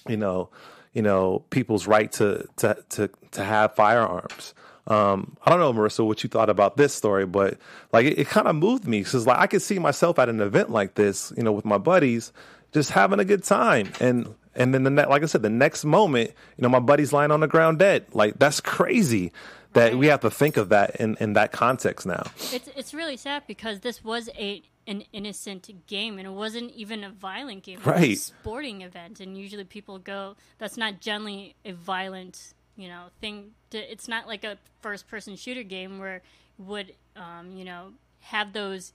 you 0.06 0.18
know, 0.18 0.50
you 0.92 1.00
know, 1.00 1.42
people's 1.48 1.86
right 1.86 2.12
to 2.12 2.46
to 2.56 2.76
to, 2.90 3.08
to 3.30 3.42
have 3.42 3.74
firearms. 3.76 4.52
Um, 4.88 5.38
I 5.42 5.48
don't 5.48 5.58
know, 5.58 5.72
Marissa, 5.72 6.06
what 6.06 6.22
you 6.22 6.28
thought 6.28 6.50
about 6.50 6.76
this 6.76 6.92
story, 6.92 7.24
but 7.24 7.56
like 7.94 8.04
it, 8.04 8.18
it 8.18 8.28
kind 8.28 8.46
of 8.46 8.54
moved 8.54 8.86
me 8.86 8.98
because 8.98 9.26
like 9.26 9.38
I 9.38 9.46
could 9.46 9.62
see 9.62 9.78
myself 9.78 10.18
at 10.18 10.28
an 10.28 10.42
event 10.42 10.68
like 10.68 10.96
this, 10.96 11.32
you 11.34 11.42
know, 11.42 11.52
with 11.52 11.64
my 11.64 11.78
buddies, 11.78 12.30
just 12.72 12.90
having 12.90 13.20
a 13.20 13.24
good 13.24 13.42
time, 13.42 13.90
and 14.00 14.34
and 14.54 14.74
then 14.74 14.82
the 14.82 14.90
ne- 14.90 15.06
like 15.06 15.22
I 15.22 15.26
said, 15.26 15.40
the 15.40 15.48
next 15.48 15.86
moment, 15.86 16.32
you 16.58 16.62
know, 16.62 16.68
my 16.68 16.80
buddy's 16.80 17.14
lying 17.14 17.30
on 17.30 17.40
the 17.40 17.48
ground 17.48 17.78
dead. 17.78 18.04
Like 18.12 18.38
that's 18.38 18.60
crazy 18.60 19.32
that 19.72 19.96
we 19.96 20.06
have 20.06 20.20
to 20.20 20.30
think 20.30 20.56
of 20.56 20.68
that 20.70 20.96
in, 20.96 21.16
in 21.20 21.32
that 21.34 21.52
context 21.52 22.06
now. 22.06 22.22
it's 22.52 22.68
it's 22.76 22.94
really 22.94 23.16
sad 23.16 23.42
because 23.46 23.80
this 23.80 24.02
was 24.04 24.28
a 24.36 24.62
an 24.86 25.02
innocent 25.12 25.86
game 25.86 26.16
and 26.18 26.26
it 26.26 26.30
wasn't 26.32 26.70
even 26.72 27.04
a 27.04 27.10
violent 27.10 27.62
game. 27.62 27.78
It 27.78 27.84
was 27.86 27.94
a 27.94 27.98
Right. 27.98 28.18
sporting 28.18 28.80
event 28.82 29.20
and 29.20 29.36
usually 29.36 29.64
people 29.64 29.98
go 29.98 30.36
that's 30.58 30.76
not 30.78 31.00
generally 31.00 31.54
a 31.64 31.72
violent, 31.72 32.54
you 32.76 32.88
know, 32.88 33.04
thing 33.20 33.50
to, 33.70 33.78
it's 33.78 34.08
not 34.08 34.26
like 34.26 34.44
a 34.44 34.56
first 34.80 35.06
person 35.06 35.36
shooter 35.36 35.62
game 35.62 35.98
where 35.98 36.22
would 36.56 36.94
um, 37.16 37.52
you 37.52 37.64
know, 37.64 37.92
have 38.20 38.52
those 38.54 38.92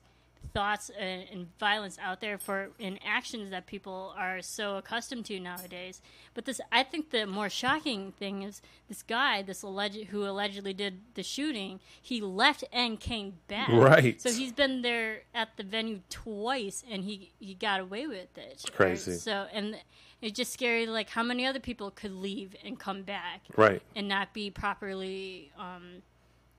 thoughts 0.54 0.90
and, 1.00 1.26
and 1.32 1.58
violence 1.60 1.98
out 2.02 2.22
there 2.22 2.38
for 2.38 2.70
in 2.80 3.00
actions 3.06 3.52
that 3.52 3.66
people 3.66 4.14
are 4.18 4.42
so 4.42 4.78
accustomed 4.78 5.26
to 5.26 5.40
nowadays. 5.40 6.02
But 6.34 6.46
this, 6.46 6.60
I 6.72 6.84
think, 6.84 7.12
the 7.12 7.26
more 7.26 7.50
shocking 7.50 8.12
thing 8.12 8.44
is 8.44 8.62
this 8.88 9.02
guy, 9.04 9.42
this 9.42 9.62
alleged 9.64 10.06
who 10.06 10.24
allegedly 10.26 10.74
did 10.74 11.00
the 11.16 11.24
shooting. 11.24 11.80
He 12.02 12.22
left 12.22 12.64
and 12.72 13.00
came 13.00 13.36
back. 13.48 13.70
Right. 13.70 14.22
So 14.22 14.32
he's 14.32 14.52
been 14.52 14.82
there 14.82 15.22
at 15.34 15.58
the 15.58 15.64
venue 15.64 16.02
twice, 16.10 16.84
and 16.90 17.04
he 17.04 17.32
he 17.40 17.54
got 17.56 17.80
away 17.80 18.08
with 18.08 18.38
it. 18.38 18.50
It's 18.52 18.70
crazy. 18.70 19.14
So 19.14 19.48
and. 19.54 19.78
It's 20.22 20.38
just 20.38 20.54
scary, 20.54 20.86
like 20.86 21.10
how 21.10 21.22
many 21.22 21.46
other 21.46 21.60
people 21.60 21.92
could 21.92 22.14
leave 22.14 22.56
and 22.64 22.80
come 22.80 23.02
back, 23.02 23.42
Right. 23.58 23.82
and 23.94 24.08
not 24.08 24.32
be 24.32 24.50
properly, 24.50 25.52
um, 25.60 26.02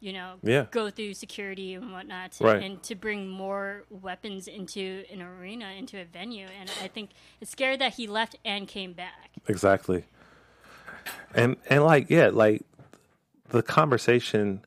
you 0.04 0.12
know, 0.12 0.34
Yeah. 0.42 0.66
go 0.70 0.90
through 0.90 1.14
security 1.14 1.73
and 1.75 1.90
whatnot, 1.92 2.32
to, 2.32 2.44
Right. 2.44 2.62
and 2.62 2.82
to 2.82 2.94
bring 2.94 3.26
more 3.28 3.84
weapons 3.88 4.46
into 4.46 5.04
an 5.11 5.23
arena, 5.23 5.70
into 5.78 5.99
a 6.00 6.04
venue. 6.04 6.46
And 6.61 6.70
I 6.82 6.88
think 6.88 7.11
it's 7.40 7.50
scary 7.50 7.76
that 7.78 7.94
he 7.94 8.06
left 8.06 8.37
and 8.44 8.68
came 8.68 8.92
back. 8.92 9.30
Exactly. 9.49 10.04
And 11.34 11.56
and 11.70 11.84
like 11.84 12.11
yeah, 12.11 12.28
like 12.32 12.62
the 13.49 13.62
conversation 13.62 14.64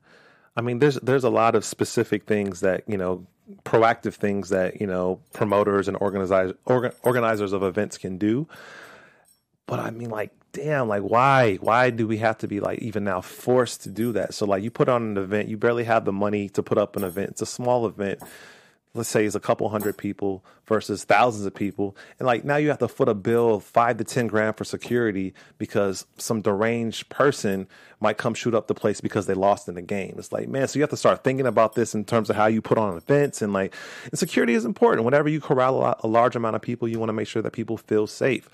I 0.56 0.62
mean 0.62 0.80
there's 0.80 0.96
there's 0.96 1.24
a 1.24 1.30
lot 1.30 1.56
of 1.56 1.64
specific 1.64 2.26
things 2.26 2.60
that, 2.62 2.84
you 2.88 2.98
know, 2.98 3.26
proactive 3.64 4.16
things 4.16 4.50
that, 4.50 4.82
you 4.82 4.88
know, 4.88 5.20
promoters 5.34 5.88
and 5.88 5.96
organizers 6.02 6.54
organ, 6.66 6.92
organizers 7.04 7.54
of 7.54 7.62
events 7.64 7.98
can 7.98 8.18
do. 8.18 8.48
But 9.68 9.80
I 9.80 9.92
mean 9.92 10.10
like 10.10 10.32
damn, 10.58 10.88
like 10.88 11.04
why 11.04 11.56
why 11.58 11.92
do 11.92 12.08
we 12.08 12.18
have 12.18 12.40
to 12.40 12.48
be 12.48 12.60
like 12.60 12.80
even 12.80 13.04
now 13.04 13.22
forced 13.22 13.84
to 13.84 13.90
do 13.90 14.12
that? 14.14 14.34
So 14.34 14.46
like 14.46 14.64
you 14.64 14.72
put 14.72 14.90
on 14.90 15.04
an 15.04 15.18
event, 15.18 15.50
you 15.50 15.58
barely 15.58 15.84
have 15.84 16.04
the 16.04 16.12
money 16.12 16.50
to 16.50 16.64
put 16.64 16.80
up 16.80 16.96
an 16.96 17.04
event. 17.04 17.30
It's 17.30 17.44
a 17.44 17.46
small 17.46 17.86
event. 17.86 18.22
Let's 18.96 19.10
say 19.10 19.26
it's 19.26 19.36
a 19.36 19.40
couple 19.40 19.70
hundred 19.70 19.96
people 19.96 20.44
versus 20.66 21.04
thousands 21.04 21.46
of 21.46 21.54
people. 21.54 21.96
And 22.18 22.26
like 22.26 22.44
now 22.44 22.56
you 22.56 22.70
have 22.70 22.80
to 22.80 22.88
foot 22.88 23.08
a 23.08 23.14
bill 23.14 23.56
of 23.56 23.64
five 23.64 23.98
to 23.98 24.04
ten 24.04 24.26
grand 24.26 24.58
for 24.58 24.64
security 24.64 25.36
because 25.60 26.08
some 26.18 26.42
deranged 26.42 27.08
person 27.10 27.68
might 28.00 28.18
come 28.18 28.34
shoot 28.34 28.56
up 28.56 28.68
the 28.68 28.74
place 28.74 29.00
because 29.00 29.28
they 29.28 29.36
lost 29.36 29.68
in 29.68 29.76
the 29.76 29.84
game. 29.84 30.16
It's 30.18 30.32
like 30.32 30.50
man 30.50 30.68
so 30.68 30.80
you 30.80 30.82
have 30.82 30.90
to 30.90 30.98
start 30.98 31.24
thinking 31.24 31.46
about 31.46 31.76
this 31.76 31.94
in 31.94 32.04
terms 32.04 32.32
of 32.32 32.36
how 32.36 32.48
you 32.48 32.64
put 32.64 32.80
on 32.80 32.98
events. 32.98 33.44
And 33.44 33.54
like 33.54 33.76
and 34.10 34.18
security 34.18 34.56
is 34.56 34.66
important. 34.66 35.06
Whenever 35.06 35.30
you 35.30 35.40
corral 35.40 35.76
a, 35.76 35.80
lot, 35.80 36.00
a 36.04 36.08
large 36.08 36.36
amount 36.36 36.56
of 36.56 36.64
people 36.64 36.88
you 36.88 36.98
want 36.98 37.10
to 37.10 37.14
make 37.14 37.28
sure 37.28 37.44
that 37.44 37.54
people 37.54 37.78
feel 37.78 38.08
safe 38.08 38.50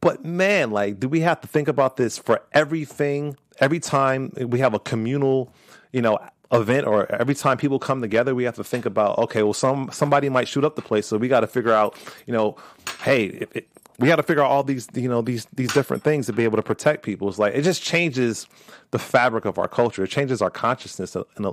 but 0.00 0.24
man 0.24 0.70
like 0.70 1.00
do 1.00 1.08
we 1.08 1.20
have 1.20 1.40
to 1.40 1.48
think 1.48 1.68
about 1.68 1.96
this 1.96 2.18
for 2.18 2.42
everything? 2.52 3.36
Every 3.58 3.80
time 3.80 4.32
we 4.36 4.58
have 4.60 4.74
a 4.74 4.78
communal 4.78 5.52
you 5.92 6.02
know 6.02 6.18
event 6.52 6.86
or 6.86 7.10
every 7.12 7.34
time 7.34 7.58
people 7.58 7.78
come 7.78 8.00
together 8.00 8.32
we 8.32 8.44
have 8.44 8.54
to 8.54 8.62
think 8.62 8.86
about 8.86 9.18
okay 9.18 9.42
well 9.42 9.52
some 9.52 9.90
somebody 9.92 10.28
might 10.28 10.48
shoot 10.48 10.64
up 10.64 10.76
the 10.76 10.82
place. 10.82 11.06
So 11.06 11.16
we 11.16 11.28
got 11.28 11.40
to 11.40 11.46
figure 11.46 11.72
out 11.72 11.96
you 12.26 12.32
know 12.32 12.56
hey 13.02 13.26
it, 13.26 13.50
it, 13.54 13.68
we 13.98 14.08
got 14.08 14.16
to 14.16 14.22
figure 14.22 14.42
out 14.42 14.50
all 14.50 14.62
these 14.62 14.88
you 14.94 15.08
know 15.08 15.22
these 15.22 15.46
these 15.54 15.72
different 15.72 16.02
things 16.04 16.26
to 16.26 16.32
be 16.32 16.44
able 16.44 16.56
to 16.56 16.62
protect 16.62 17.02
people. 17.02 17.28
It's 17.28 17.38
like 17.38 17.54
it 17.54 17.62
just 17.62 17.82
changes 17.82 18.46
the 18.90 18.98
fabric 18.98 19.44
of 19.44 19.58
our 19.58 19.68
culture. 19.68 20.04
It 20.04 20.10
changes 20.10 20.42
our 20.42 20.50
consciousness 20.50 21.16
in 21.16 21.44
a 21.44 21.52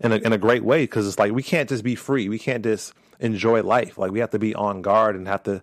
in 0.00 0.12
a, 0.12 0.16
in 0.16 0.32
a 0.32 0.38
great 0.38 0.64
way 0.64 0.84
because 0.84 1.06
it's 1.06 1.18
like 1.18 1.32
we 1.32 1.42
can't 1.42 1.68
just 1.68 1.84
be 1.84 1.94
free. 1.94 2.28
We 2.28 2.38
can't 2.38 2.62
just 2.62 2.92
enjoy 3.20 3.62
life. 3.62 3.96
Like 3.98 4.10
we 4.10 4.18
have 4.18 4.30
to 4.30 4.38
be 4.38 4.54
on 4.54 4.82
guard 4.82 5.16
and 5.16 5.26
have 5.28 5.42
to 5.44 5.62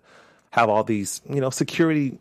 have 0.50 0.68
all 0.68 0.84
these 0.84 1.20
you 1.28 1.40
know 1.40 1.50
security 1.50 2.18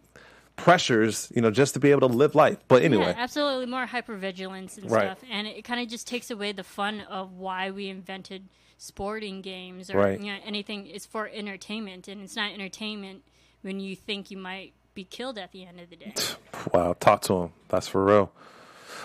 pressures 0.55 1.31
you 1.33 1.41
know 1.41 1.50
just 1.51 1.74
to 1.74 1.79
be 1.79 1.89
able 1.91 2.01
to 2.07 2.13
live 2.13 2.36
life 2.36 2.57
but 2.67 2.83
anyway 2.83 3.13
Yeah, 3.15 3.24
absolutely 3.24 3.65
more 3.65 3.86
hypervigilance 3.86 4.77
and 4.77 4.91
Right. 4.91 5.05
stuff, 5.17 5.19
and 5.31 5.48
it 5.48 5.63
kind 5.63 5.79
of 5.81 5.88
just 5.88 6.05
takes 6.07 6.29
away 6.29 6.51
the 6.51 6.63
fun 6.65 7.01
of 7.01 7.33
why 7.33 7.71
we 7.71 7.88
invented 7.89 8.50
sporting 8.77 9.41
games 9.41 9.89
or 9.89 9.98
Right. 9.98 10.19
you 10.19 10.27
know, 10.31 10.38
anything. 10.45 10.86
It's 10.88 11.05
for 11.05 11.27
entertainment, 11.33 12.07
and 12.07 12.21
it's 12.21 12.36
not 12.36 12.51
entertainment 12.51 13.24
when 13.62 13.79
you 13.79 13.95
think 13.95 14.31
you 14.31 14.38
might 14.38 14.74
be 14.93 15.03
killed 15.05 15.38
at 15.38 15.51
the 15.53 15.65
end 15.65 15.79
of 15.79 15.89
the 15.89 15.95
day. 15.95 16.13
Wow, 16.74 16.93
talk 17.00 17.21
to 17.24 17.33
him. 17.43 17.53
That's 17.69 17.88
for 17.88 18.03
real. 18.03 18.31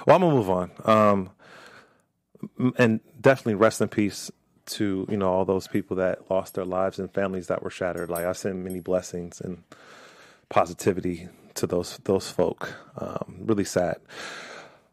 Well, 0.07 0.16
I'm 0.16 0.23
gonna 0.23 0.35
move 0.35 0.50
on. 0.50 0.71
Um, 0.85 1.31
and 2.76 2.99
definitely 3.21 3.54
rest 3.54 3.81
in 3.81 3.88
peace 3.88 4.31
to 4.66 5.06
you 5.11 5.16
know 5.16 5.30
all 5.30 5.44
those 5.44 5.68
people 5.68 5.97
that 5.97 6.30
lost 6.30 6.54
their 6.54 6.64
lives 6.64 6.99
and 6.99 7.12
families 7.12 7.47
that 7.49 7.62
were 7.62 7.71
shattered. 7.71 8.11
Like 8.11 8.25
I 8.25 8.33
send 8.33 8.64
many 8.64 8.80
blessings 8.80 9.40
and 9.40 9.62
positivity 10.49 11.28
to 11.54 11.66
those 11.66 11.99
those 12.04 12.30
folk. 12.30 12.75
Um, 12.97 13.37
really 13.40 13.64
sad. 13.64 13.97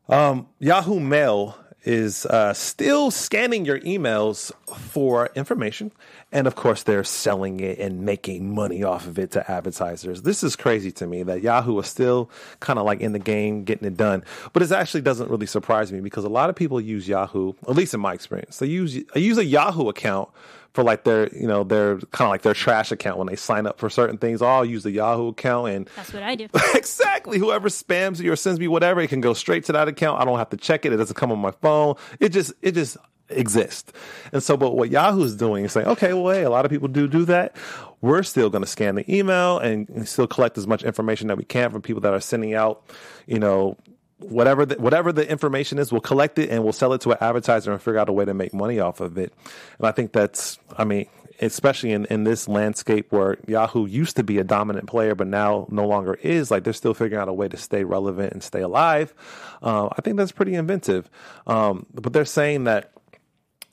Um, 0.10 0.48
Yahoo 0.60 1.00
Mail 1.00 1.58
is 1.84 2.26
uh, 2.28 2.54
still 2.54 3.10
scanning 3.10 3.66
your 3.66 3.80
emails 3.80 4.52
for 4.76 5.30
information. 5.36 5.92
And 6.32 6.48
of 6.48 6.56
course, 6.56 6.84
they're 6.84 7.04
selling 7.04 7.60
it 7.60 7.80
and 7.80 8.02
making 8.02 8.54
money 8.54 8.84
off 8.84 9.08
of 9.08 9.18
it 9.18 9.32
to 9.32 9.52
advertisers. 9.52 10.22
This 10.22 10.44
is 10.44 10.56
crazy 10.56 10.92
to 10.94 11.08
me 11.08 11.24
that 11.24 11.42
Yahoo 11.42 11.80
is 11.80 11.88
still 11.88 12.30
kind 12.60 12.78
of 12.78 12.86
like 12.86 13.02
in 13.02 13.14
the 13.14 13.20
game 13.20 13.64
getting 13.64 13.88
it 13.88 13.98
done. 13.98 14.24
But 14.54 14.64
it 14.64 14.72
actually 14.72 15.02
doesn't 15.02 15.30
really 15.30 15.48
surprise 15.48 15.92
me 15.92 16.00
because 16.00 16.24
a 16.24 16.30
lot 16.30 16.50
of 16.50 16.56
people 16.56 16.80
use 16.80 17.08
Yahoo, 17.08 17.54
at 17.68 17.76
least 17.76 17.94
in 17.94 18.00
my 18.00 18.14
experience. 18.14 18.60
They 18.60 18.68
use, 18.68 18.98
they 19.14 19.22
use 19.22 19.38
a 19.38 19.46
Yahoo 19.46 19.90
account 19.90 20.30
for 20.74 20.84
like 20.84 21.04
their, 21.04 21.34
you 21.36 21.48
know, 21.48 21.64
their 21.64 21.98
kind 21.98 22.28
of 22.28 22.30
like 22.30 22.44
their 22.44 22.54
trash 22.54 22.92
account 22.92 23.18
when 23.18 23.28
they 23.28 23.36
sign 23.36 23.68
up 23.68 23.80
for 23.80 23.90
certain 23.90 24.18
things. 24.18 24.42
I'll 24.42 24.66
use 24.66 24.84
the 24.84 24.92
Yahoo 24.92 25.30
account 25.30 25.70
and 25.70 25.90
That's 25.96 26.14
what 26.14 26.24
I 26.24 26.36
do. 26.36 26.48
exactly. 26.76 27.38
Whoever 27.40 27.70
spams 27.70 28.20
you 28.20 28.32
or 28.32 28.36
sends 28.36 28.60
me 28.60 28.68
whatever, 28.68 29.02
it 29.02 29.10
can 29.10 29.22
go 29.22 29.34
straight 29.34 29.66
to 29.66 29.74
that 29.74 29.88
account. 29.88 30.22
I 30.22 30.26
don't 30.26 30.38
have 30.38 30.50
to 30.52 30.58
check 30.58 30.86
it. 30.86 30.94
It 30.94 30.98
doesn't 30.98 31.16
come 31.16 31.32
on 31.32 31.40
my 31.40 31.52
phone. 31.52 31.96
It 32.20 32.30
just 32.30 32.54
it 32.62 32.74
just 32.74 32.98
exists. 33.30 33.92
And 34.32 34.42
so, 34.44 34.58
but 34.58 34.76
what 34.76 34.90
Yahoo's 34.90 35.36
doing 35.36 35.66
is 35.66 35.72
saying, 35.72 35.88
okay, 35.88 36.14
well, 36.14 36.34
hey, 36.34 36.44
a 36.44 36.50
lot 36.50 36.66
of 36.66 36.72
people 36.72 36.88
do 36.88 37.08
do 37.08 37.26
that. 37.26 37.56
We're 38.02 38.24
still 38.24 38.50
going 38.50 38.64
to 38.64 38.70
scan 38.70 38.96
the 38.96 39.14
email 39.14 39.60
and 39.60 40.08
still 40.08 40.28
collect 40.28 40.58
as 40.58 40.68
much 40.68 40.84
information 40.84 41.28
that 41.28 41.38
we 41.38 41.44
can 41.44 41.70
from 41.70 41.82
people 41.82 42.02
that 42.02 42.14
are 42.14 42.20
sending 42.20 42.54
out, 42.54 42.84
you 43.28 43.40
know. 43.40 43.78
Whatever 44.22 44.66
the, 44.66 44.76
whatever 44.76 45.12
the 45.12 45.30
information 45.30 45.80
is, 45.80 45.92
we'll 45.92 46.02
collect 46.02 46.40
it 46.40 46.50
and 46.50 46.64
we'll 46.64 46.74
sell 46.74 46.94
it 46.94 47.02
to 47.02 47.12
an 47.12 47.18
advertiser 47.22 47.72
and 47.72 47.82
figure 47.82 48.00
out 48.00 48.08
a 48.08 48.14
way 48.14 48.26
to 48.26 48.34
make 48.34 48.54
money 48.54 48.80
off 48.80 49.00
of 49.02 49.18
it. 49.18 49.34
And 49.78 49.88
I 49.88 49.92
think 49.92 50.14
that's, 50.14 50.60
I 50.78 50.84
mean, 50.84 51.08
especially 51.42 51.92
in, 51.92 52.06
in 52.06 52.24
this 52.24 52.48
landscape 52.48 53.12
where 53.12 53.38
Yahoo 53.48 53.88
used 53.88 54.16
to 54.18 54.24
be 54.24 54.38
a 54.38 54.44
dominant 54.44 54.88
player, 54.88 55.16
but 55.16 55.28
now 55.28 55.68
no 55.72 55.88
longer 55.88 56.14
is, 56.22 56.52
like 56.52 56.64
they're 56.64 56.74
still 56.74 56.94
figuring 56.94 57.22
out 57.22 57.28
a 57.28 57.34
way 57.34 57.48
to 57.48 57.58
stay 57.58 57.84
relevant 57.84 58.32
and 58.32 58.44
stay 58.44 58.62
alive. 58.62 59.14
Uh, 59.62 59.90
I 59.98 60.02
think 60.02 60.18
that's 60.18 60.32
pretty 60.32 60.54
inventive. 60.54 61.10
Um, 61.48 61.88
but 61.94 62.14
they're 62.14 62.26
saying 62.26 62.66
that 62.66 62.92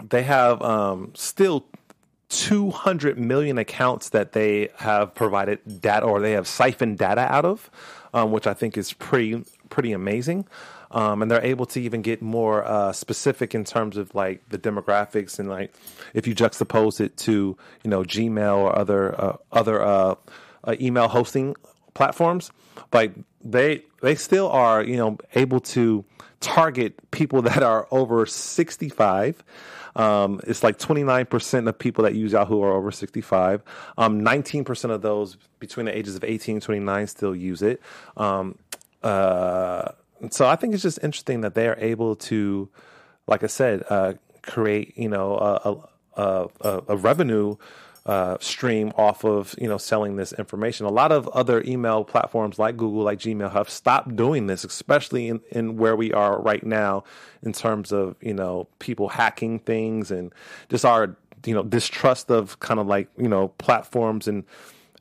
they 0.03 0.23
have 0.23 0.63
um, 0.63 1.13
still 1.15 1.67
200 2.29 3.19
million 3.19 3.57
accounts 3.57 4.11
that 4.11 4.33
they 4.33 4.69
have 4.77 5.15
provided 5.15 5.81
data 5.81 6.05
or 6.05 6.21
they 6.21 6.33
have 6.33 6.47
siphoned 6.47 6.99
data 6.99 7.23
out 7.23 7.45
of, 7.45 7.71
um, 8.13 8.33
which 8.33 8.47
I 8.47 8.55
think 8.55 8.77
is 8.77 8.93
pretty 8.93 9.45
pretty 9.71 9.93
amazing. 9.93 10.47
Um, 10.91 11.21
and 11.21 11.31
they're 11.31 11.45
able 11.45 11.67
to 11.67 11.81
even 11.81 12.01
get 12.01 12.23
more 12.23 12.65
uh, 12.65 12.93
specific 12.93 13.55
in 13.55 13.65
terms 13.65 13.97
of 13.99 14.15
like 14.15 14.47
the 14.49 14.59
demographics 14.59 15.39
and 15.39 15.49
like 15.49 15.75
if 16.15 16.27
you 16.27 16.35
juxtapose 16.35 17.01
it 17.01 17.17
to 17.19 17.57
you 17.85 17.91
know 17.91 18.03
Gmail 18.03 18.57
or 18.57 18.79
other 18.79 19.21
uh, 19.21 19.37
other 19.53 19.83
uh, 19.83 20.15
uh, 20.65 20.77
email 20.81 21.09
hosting 21.09 21.57
platforms, 21.95 22.51
like 22.93 23.13
they 23.43 23.83
they 24.03 24.15
still 24.15 24.49
are 24.49 24.83
you 24.83 24.97
know 24.97 25.19
able 25.35 25.61
to 25.61 26.05
target 26.41 27.11
people 27.11 27.43
that 27.51 27.63
are 27.63 27.87
over 27.91 28.27
65 28.27 29.43
um, 29.97 30.41
it's 30.47 30.63
like 30.63 30.79
29% 30.79 31.69
of 31.69 31.79
people 31.79 32.05
that 32.05 32.15
use 32.15 32.33
Yahoo 32.33 32.63
are 32.63 32.73
over 32.73 32.91
65. 32.91 33.63
Um, 33.97 34.21
19% 34.21 34.91
of 34.91 35.03
those 35.03 35.37
between 35.59 35.87
the 35.87 35.97
ages 35.97 36.17
of 36.17 36.25
18 36.25 36.57
and 36.57 36.63
29 36.63 37.07
still 37.07 37.35
use 37.35 37.63
it. 37.63 37.81
Um, 38.17 38.59
uh, 39.03 39.93
so 40.31 40.47
I 40.47 40.57
think 40.57 40.75
it's 40.75 40.83
just 40.83 40.99
interesting 41.03 41.43
that 41.43 41.55
they 41.55 41.69
are 41.69 41.77
able 41.79 42.17
to, 42.17 42.69
like 43.27 43.43
I 43.43 43.47
said, 43.47 43.85
uh, 43.89 44.15
create 44.43 44.97
you 44.97 45.09
know 45.09 45.37
a, 45.37 46.21
a, 46.21 46.49
a, 46.61 46.83
a 46.89 46.97
revenue 46.97 47.57
uh, 48.09 48.39
stream 48.41 48.91
off 48.97 49.23
of 49.23 49.55
you 49.61 49.69
know 49.69 49.77
selling 49.77 50.17
this 50.17 50.33
information. 50.33 50.87
A 50.87 50.91
lot 50.91 51.13
of 51.13 51.29
other 51.29 51.63
email 51.67 52.05
platforms 52.05 52.59
like 52.59 52.79
Google, 52.79 53.03
like 53.03 53.19
Gmail, 53.19 53.53
have 53.53 53.69
stopped 53.69 54.17
doing 54.17 54.47
this, 54.47 54.65
especially 54.65 55.29
in, 55.29 55.41
in 55.51 55.77
where 55.77 55.95
we 55.95 56.11
are 56.15 56.41
right 56.41 56.65
now 56.65 57.05
in 57.43 57.53
terms 57.53 57.93
of 57.93 58.17
you 58.23 58.33
know 58.33 58.67
people 58.79 59.11
hacking 59.11 59.59
things 59.59 60.11
and 60.11 60.33
just 60.71 60.87
our 60.87 61.17
you 61.45 61.53
know 61.53 61.63
distrust 61.63 62.31
of 62.31 62.59
kind 62.61 62.81
of 62.81 62.87
like 62.87 63.11
you 63.19 63.29
know 63.29 63.49
platforms 63.59 64.27
and 64.27 64.45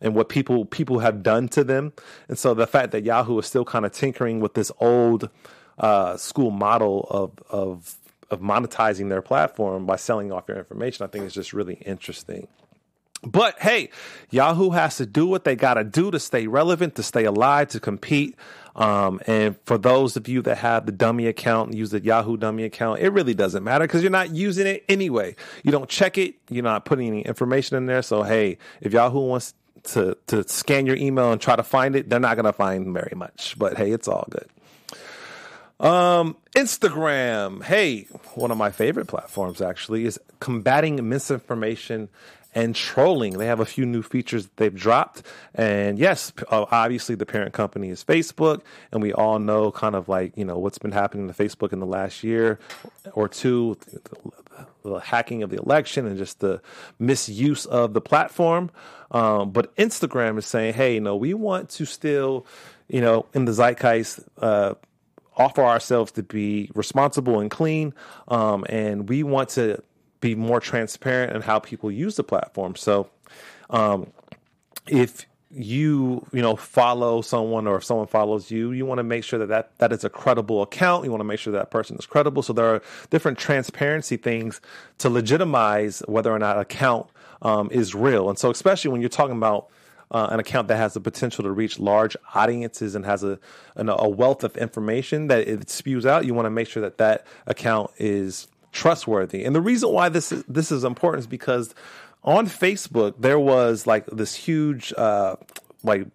and 0.02 0.14
what 0.14 0.28
people 0.28 0.66
people 0.66 1.00
have 1.00 1.24
done 1.24 1.48
to 1.48 1.64
them. 1.64 1.94
And 2.28 2.38
so 2.38 2.54
the 2.54 2.68
fact 2.68 2.92
that 2.92 3.06
Yahoo 3.06 3.40
is 3.40 3.46
still 3.46 3.64
kind 3.64 3.86
of 3.86 3.94
tinkering 3.94 4.42
with 4.42 4.54
this 4.54 4.70
old 4.82 5.30
uh, 5.80 6.18
school 6.18 6.52
model 6.52 7.08
of 7.10 7.32
of 7.50 7.96
of 8.30 8.42
monetizing 8.42 9.08
their 9.08 9.22
platform 9.22 9.86
by 9.86 9.96
selling 9.96 10.34
off 10.34 10.50
your 10.50 10.58
information, 10.58 11.06
I 11.06 11.08
think 11.08 11.24
is 11.24 11.34
just 11.34 11.54
really 11.54 11.76
interesting. 11.76 12.50
But 13.24 13.60
hey, 13.60 13.90
Yahoo 14.30 14.72
has 14.72 14.98
to 14.98 15.06
do 15.06 15.26
what 15.26 15.44
they 15.44 15.56
got 15.56 15.76
to 15.76 15.84
do 15.84 16.12
to 16.12 16.20
stay 16.20 16.48
relevant, 16.48 16.96
to 16.96 17.04
stay 17.04 17.26
alive, 17.26 17.70
to 17.70 17.80
compete. 17.80 18.36
Um, 18.76 19.20
and 19.26 19.58
for 19.66 19.80
those 19.80 20.16
of 20.18 20.28
you 20.28 20.44
that 20.44 20.60
have 20.60 20.86
the 20.86 20.92
dummy 20.92 21.26
account 21.26 21.70
and 21.70 21.78
use 21.78 21.90
the 21.90 22.00
Yahoo 22.00 22.38
dummy 22.38 22.64
account, 22.64 23.00
it 23.00 23.10
really 23.10 23.34
doesn't 23.34 23.64
matter 23.64 23.86
because 23.86 24.04
you're 24.04 24.12
not 24.12 24.30
using 24.30 24.68
it 24.68 24.86
anyway. 24.88 25.36
You 25.64 25.72
don't 25.72 25.90
check 25.90 26.20
it, 26.20 26.36
you're 26.50 26.64
not 26.64 26.86
putting 26.86 27.08
any 27.08 27.22
information 27.22 27.76
in 27.76 27.88
there. 27.88 28.04
So 28.04 28.22
hey, 28.22 28.60
if 28.82 28.94
Yahoo 28.94 29.20
wants 29.20 29.56
to 29.86 30.16
to 30.28 30.48
scan 30.48 30.86
your 30.86 30.96
email 30.96 31.32
and 31.32 31.42
try 31.42 31.56
to 31.56 31.64
find 31.64 31.96
it, 31.96 32.10
they're 32.10 32.20
not 32.20 32.36
going 32.36 32.46
to 32.46 32.54
find 32.54 32.94
very 32.94 33.14
much. 33.16 33.56
But 33.58 33.78
hey, 33.78 33.92
it's 33.92 34.08
all 34.08 34.28
good. 34.30 34.48
Um, 35.80 36.38
Instagram. 36.56 37.64
Hey, 37.64 38.04
one 38.36 38.52
of 38.52 38.58
my 38.58 38.72
favorite 38.72 39.08
platforms 39.08 39.62
actually 39.62 40.06
is 40.06 40.20
combating 40.40 41.08
misinformation 41.08 42.10
and 42.56 42.76
trolling. 42.76 43.38
They 43.38 43.46
have 43.46 43.60
a 43.60 43.66
few 43.66 43.86
new 43.86 44.02
features 44.02 44.46
that 44.46 44.58
they've 44.58 44.74
dropped. 44.74 45.24
And 45.54 46.00
yes, 46.00 46.34
uh, 46.50 46.66
obviously 46.72 47.16
the 47.16 47.26
parent 47.26 47.54
company 47.54 47.90
is 47.90 48.04
Facebook. 48.04 48.62
And 48.92 49.02
we 49.02 49.14
all 49.14 49.40
know 49.40 49.72
kind 49.72 49.96
of 49.96 50.10
like, 50.10 50.36
you 50.38 50.46
know, 50.46 50.58
what's 50.58 50.78
been 50.78 50.92
happening 50.92 51.28
to 51.28 51.34
Facebook 51.34 51.74
in 51.74 51.80
the 51.80 51.86
last 51.86 52.24
year 52.24 52.60
or 53.14 53.28
two, 53.28 53.78
the 54.84 55.00
hacking 55.00 55.44
of 55.44 55.50
the 55.50 55.58
election 55.58 56.08
and 56.08 56.18
just 56.18 56.40
the 56.40 56.62
misuse 57.00 57.66
of 57.66 57.94
the 57.94 58.02
platform. 58.02 58.72
Um, 59.12 59.52
but 59.52 59.76
Instagram 59.76 60.38
is 60.38 60.46
saying, 60.46 60.74
hey, 60.74 60.96
you 60.96 61.02
know, 61.02 61.16
we 61.16 61.34
want 61.34 61.70
to 61.72 61.86
still, 61.86 62.46
you 62.88 63.02
know, 63.02 63.26
in 63.34 63.46
the 63.46 63.54
zeitgeist, 63.54 64.20
uh, 64.42 64.76
offer 65.38 65.64
ourselves 65.64 66.12
to 66.14 66.24
be 66.24 66.72
responsible 66.74 67.40
and 67.40 67.52
clean. 67.52 67.94
Um, 68.28 68.66
and 68.70 69.08
we 69.08 69.22
want 69.24 69.50
to 69.50 69.84
be 70.20 70.36
more 70.36 70.60
transparent 70.60 71.36
in 71.36 71.42
how 71.42 71.60
people 71.60 71.92
use 71.92 72.16
the 72.16 72.24
platform. 72.24 72.76
So, 72.76 73.10
um, 73.70 74.12
if 74.88 75.26
you 75.50 76.26
you 76.34 76.42
know 76.42 76.56
follow 76.56 77.22
someone 77.22 77.68
or 77.68 77.78
if 77.78 77.84
someone 77.84 78.06
follows 78.06 78.52
you 78.52 78.74
you 78.74 78.86
want 78.86 79.00
to 79.00 79.04
make 79.04 79.24
sure 79.24 79.40
that, 79.40 79.48
that 79.48 79.78
that 79.78 79.94
is 79.94 80.04
a 80.04 80.10
credible 80.10 80.62
account. 80.62 81.06
You 81.06 81.12
want 81.12 81.22
to 81.22 81.26
make 81.26 81.40
sure 81.40 81.54
that 81.54 81.72
person 81.72 81.98
is 81.98 82.06
credible. 82.06 82.44
So 82.44 82.54
there 82.54 82.76
are 82.76 82.82
different 83.10 83.38
transparency 83.38 84.18
things 84.18 84.60
to 85.00 85.10
legitimize 85.10 86.04
whether 86.08 86.32
or 86.32 86.40
not 86.40 86.60
account 86.60 87.08
um, 87.42 87.70
is 87.72 87.96
real. 87.96 88.30
And 88.30 88.38
so 88.38 88.52
especially 88.52 88.92
when 88.92 89.02
you're 89.02 89.10
talking 89.10 89.38
about 89.38 89.70
uh, 90.12 90.28
an 90.32 90.40
account 90.40 90.68
that 90.70 90.78
has 90.78 90.94
the 90.94 91.02
potential 91.02 91.44
to 91.44 91.52
reach 91.52 91.80
large 91.80 92.16
audiences 92.34 92.96
and 92.96 93.06
has 93.06 93.24
a 93.24 93.40
a 93.76 94.10
wealth 94.10 94.44
of 94.44 94.56
information 94.58 95.28
that 95.28 95.48
it 95.48 95.70
spews 95.70 96.06
out 96.06 96.26
you 96.26 96.34
want 96.34 96.46
to 96.46 96.50
make 96.50 96.68
sure 96.68 96.82
that 96.82 96.98
that 96.98 97.26
account 97.46 97.92
is 97.98 98.48
trustworthy. 98.72 99.44
And 99.44 99.56
the 99.56 99.62
reason 99.62 99.92
why 99.92 100.10
this 100.10 100.32
is, 100.32 100.44
this 100.48 100.72
is 100.72 100.84
important 100.84 101.22
is 101.22 101.28
because 101.28 101.74
on 102.24 102.48
Facebook 102.48 103.16
there 103.20 103.40
was 103.40 103.88
like 103.88 104.06
this 104.08 104.36
huge 104.36 104.94
uh, 104.98 105.36
like 105.84 106.08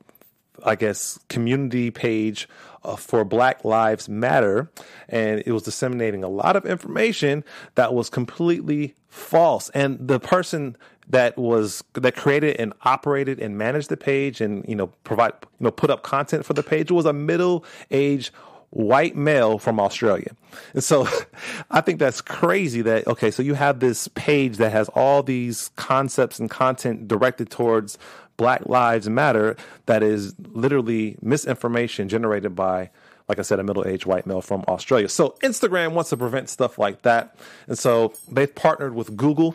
I 0.65 0.77
guess 0.77 1.19
community 1.29 1.91
page 1.91 2.49
uh, 2.85 2.97
for 2.97 3.25
Black 3.25 3.65
Lives 3.65 4.09
Matter, 4.09 4.71
and 5.09 5.43
it 5.45 5.53
was 5.53 5.63
disseminating 5.63 6.23
a 6.23 6.29
lot 6.29 6.57
of 6.57 6.67
information 6.67 7.45
that 7.75 7.95
was 7.95 8.11
completely 8.11 8.95
false. 9.09 9.71
And 9.71 10.07
the 10.07 10.21
person 10.21 10.77
that 11.09 11.37
was 11.37 11.83
that 11.95 12.15
created 12.15 12.57
and 12.61 12.73
operated 12.83 13.41
and 13.41 13.59
managed 13.59 13.89
the 13.89 13.97
page 13.97 14.41
and 14.41 14.65
you 14.69 14.77
know 14.77 14.89
provide 15.05 15.33
you 15.43 15.65
know 15.65 15.71
put 15.71 15.91
up 15.91 16.03
content 16.03 16.45
for 16.45 16.55
the 16.55 16.63
page 16.63 16.91
was 16.91 17.07
a 17.07 17.13
middle 17.13 17.65
aged 17.91 18.31
white 18.73 19.15
male 19.15 19.59
from 19.59 19.79
Australia. 19.79 20.35
And 20.73 20.83
so 20.83 21.07
I 21.71 21.83
think 21.83 21.99
that's 21.99 22.21
crazy 22.21 22.81
that, 22.83 23.07
okay, 23.07 23.31
so 23.31 23.43
you 23.43 23.55
have 23.55 23.81
this 23.81 24.09
page 24.09 24.57
that 24.57 24.73
has 24.73 24.89
all 24.91 25.23
these 25.23 25.71
concepts 25.77 26.39
and 26.39 26.51
content 26.51 27.07
directed 27.07 27.51
towards 27.51 27.99
Black 28.39 28.67
Lives 28.67 29.11
Matter 29.11 29.57
that 29.87 30.03
is 30.03 30.35
literally 30.53 31.17
misinformation 31.21 32.09
generated 32.09 32.57
by, 32.57 32.91
like 33.29 33.39
I 33.39 33.43
said, 33.43 33.61
a 33.61 33.63
middle 33.63 33.87
aged 33.87 34.07
white 34.07 34.27
male 34.27 34.41
from 34.41 34.65
Australia. 34.67 35.09
So 35.11 35.37
Instagram 35.43 35.93
wants 35.93 36.09
to 36.11 36.17
prevent 36.17 36.49
stuff 36.49 36.79
like 36.79 37.03
that. 37.03 37.37
And 37.67 37.79
so 37.79 38.15
they've 38.31 38.53
partnered 38.53 38.95
with 38.95 39.19
Google 39.19 39.55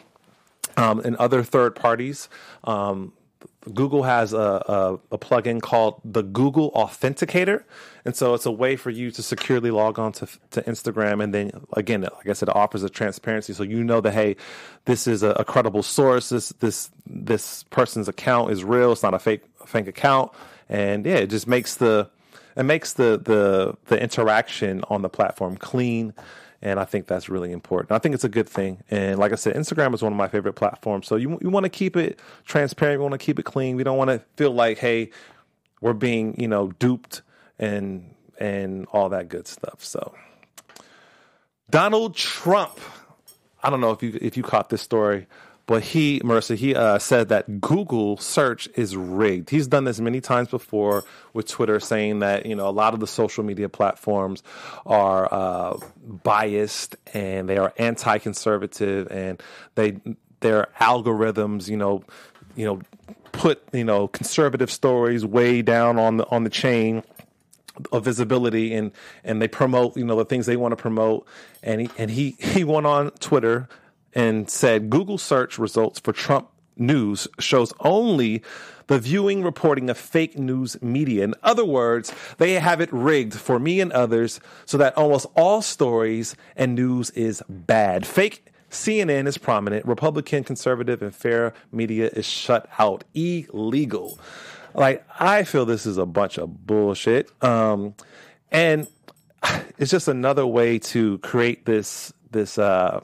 um, 0.77 0.99
and 0.99 1.15
other 1.15 1.41
third 1.41 1.75
parties. 1.75 2.29
Um, 2.65 3.13
Google 3.73 4.03
has 4.03 4.33
a, 4.33 4.37
a, 4.37 4.99
a 5.11 5.17
plugin 5.17 5.61
called 5.61 6.01
the 6.03 6.21
Google 6.21 6.71
Authenticator. 6.71 7.63
And 8.05 8.15
so 8.15 8.33
it's 8.33 8.45
a 8.45 8.51
way 8.51 8.75
for 8.75 8.89
you 8.89 9.11
to 9.11 9.21
securely 9.21 9.71
log 9.71 9.99
on 9.99 10.13
to, 10.13 10.27
to 10.51 10.61
Instagram. 10.63 11.23
And 11.23 11.33
then 11.33 11.51
again, 11.73 12.01
like 12.01 12.27
I 12.27 12.33
said, 12.33 12.49
it 12.49 12.55
offers 12.55 12.83
a 12.83 12.89
transparency. 12.89 13.53
So 13.53 13.63
you 13.63 13.83
know 13.83 14.01
that, 14.01 14.13
hey, 14.13 14.35
this 14.85 15.07
is 15.07 15.23
a, 15.23 15.31
a 15.31 15.45
credible 15.45 15.83
source. 15.83 16.29
This, 16.29 16.49
this, 16.59 16.89
this 17.05 17.63
person's 17.63 18.07
account 18.07 18.51
is 18.51 18.63
real. 18.63 18.91
It's 18.91 19.03
not 19.03 19.13
a 19.13 19.19
fake, 19.19 19.43
fake 19.65 19.87
account. 19.87 20.31
And 20.69 21.05
yeah, 21.05 21.15
it 21.15 21.27
just 21.27 21.47
makes 21.47 21.75
the, 21.75 22.09
it 22.55 22.63
makes 22.63 22.93
the, 22.93 23.21
the, 23.23 23.75
the 23.87 24.01
interaction 24.01 24.83
on 24.89 25.01
the 25.01 25.09
platform 25.09 25.57
clean 25.57 26.13
and 26.61 26.79
I 26.79 26.85
think 26.85 27.07
that's 27.07 27.29
really 27.29 27.51
important. 27.51 27.91
I 27.91 27.99
think 27.99 28.15
it's 28.15 28.23
a 28.23 28.29
good 28.29 28.49
thing. 28.49 28.83
And 28.89 29.19
like 29.19 29.31
I 29.31 29.35
said, 29.35 29.55
Instagram 29.55 29.93
is 29.93 30.01
one 30.01 30.11
of 30.11 30.17
my 30.17 30.27
favorite 30.27 30.53
platforms. 30.53 31.07
So 31.07 31.15
you 31.15 31.37
you 31.41 31.49
want 31.49 31.65
to 31.65 31.69
keep 31.69 31.95
it 31.95 32.19
transparent. 32.45 32.99
We 32.99 33.03
want 33.03 33.13
to 33.13 33.25
keep 33.25 33.39
it 33.39 33.43
clean. 33.43 33.75
We 33.75 33.83
don't 33.83 33.97
want 33.97 34.09
to 34.09 34.21
feel 34.35 34.51
like, 34.51 34.77
hey, 34.77 35.11
we're 35.81 35.93
being 35.93 36.39
you 36.39 36.47
know 36.47 36.71
duped 36.79 37.21
and 37.59 38.13
and 38.39 38.85
all 38.91 39.09
that 39.09 39.29
good 39.29 39.47
stuff. 39.47 39.83
So 39.83 40.15
Donald 41.69 42.15
Trump. 42.15 42.79
I 43.63 43.69
don't 43.69 43.81
know 43.81 43.91
if 43.91 44.03
you 44.03 44.17
if 44.21 44.37
you 44.37 44.43
caught 44.43 44.69
this 44.69 44.81
story, 44.81 45.27
but 45.67 45.83
he, 45.83 46.21
Marissa, 46.21 46.55
he 46.55 46.73
uh, 46.73 46.97
said 46.97 47.27
that 47.27 47.59
Google 47.59 48.15
search 48.17 48.69
is 48.75 48.95
rigged. 48.95 49.49
He's 49.49 49.67
done 49.67 49.83
this 49.83 49.99
many 49.99 50.21
times 50.21 50.47
before 50.47 51.03
with 51.33 51.45
Twitter, 51.47 51.79
saying 51.81 52.19
that 52.19 52.45
you 52.45 52.55
know 52.55 52.67
a 52.67 52.71
lot 52.71 52.93
of 52.93 53.01
the 53.01 53.07
social 53.07 53.43
media 53.43 53.67
platforms 53.67 54.41
are 54.85 55.27
uh, 55.31 55.77
biased 56.23 56.95
and 57.13 57.49
they 57.49 57.57
are 57.57 57.73
anti-conservative 57.77 59.11
and 59.11 59.43
they 59.75 59.97
their 60.39 60.69
algorithms, 60.79 61.67
you 61.67 61.77
know, 61.77 62.01
you 62.55 62.65
know, 62.65 62.81
put 63.33 63.61
you 63.73 63.83
know 63.83 64.07
conservative 64.07 64.71
stories 64.71 65.25
way 65.25 65.61
down 65.61 65.99
on 65.99 66.17
the 66.17 66.27
on 66.29 66.45
the 66.45 66.49
chain 66.49 67.03
of 67.91 68.05
visibility 68.05 68.73
and 68.73 68.91
and 69.25 69.41
they 69.41 69.49
promote 69.49 69.95
you 69.97 70.05
know 70.05 70.15
the 70.15 70.25
things 70.25 70.45
they 70.45 70.57
want 70.57 70.71
to 70.71 70.75
promote 70.75 71.27
and 71.61 71.81
he 71.81 71.89
and 71.97 72.09
he 72.09 72.31
he 72.39 72.63
went 72.63 72.87
on 72.87 73.11
Twitter 73.19 73.67
and 74.17 74.49
said 74.49 74.89
Google 74.89 75.19
search 75.19 75.59
results 75.59 75.99
for 75.99 76.11
Trump 76.11 76.49
news 76.75 77.27
shows 77.39 77.71
only 77.81 78.41
the 78.87 78.99
viewing 78.99 79.43
reporting 79.43 79.91
of 79.91 79.97
fake 79.97 80.39
news 80.39 80.81
media. 80.81 81.23
In 81.23 81.35
other 81.43 81.63
words, 81.63 82.11
they 82.39 82.53
have 82.53 82.81
it 82.81 82.91
rigged 82.91 83.35
for 83.35 83.59
me 83.59 83.79
and 83.79 83.91
others 83.91 84.39
so 84.65 84.77
that 84.79 84.97
almost 84.97 85.27
all 85.35 85.61
stories 85.61 86.35
and 86.55 86.73
news 86.73 87.11
is 87.11 87.43
bad. 87.47 88.07
Fake 88.07 88.47
CNN 88.71 89.27
is 89.27 89.37
prominent, 89.37 89.85
Republican, 89.85 90.43
conservative, 90.43 91.03
and 91.03 91.13
fair 91.13 91.53
media 91.71 92.09
is 92.11 92.25
shut 92.25 92.67
out. 92.79 93.03
Illegal. 93.13 94.19
Like, 94.73 95.05
I 95.19 95.43
feel 95.43 95.65
this 95.65 95.85
is 95.85 95.99
a 95.99 96.07
bunch 96.07 96.39
of 96.39 96.65
bullshit. 96.65 97.31
Um, 97.43 97.93
and 98.51 98.87
it's 99.77 99.91
just 99.91 100.07
another 100.07 100.47
way 100.47 100.79
to 100.79 101.19
create 101.19 101.65
this, 101.65 102.11
this, 102.31 102.57
uh, 102.57 103.01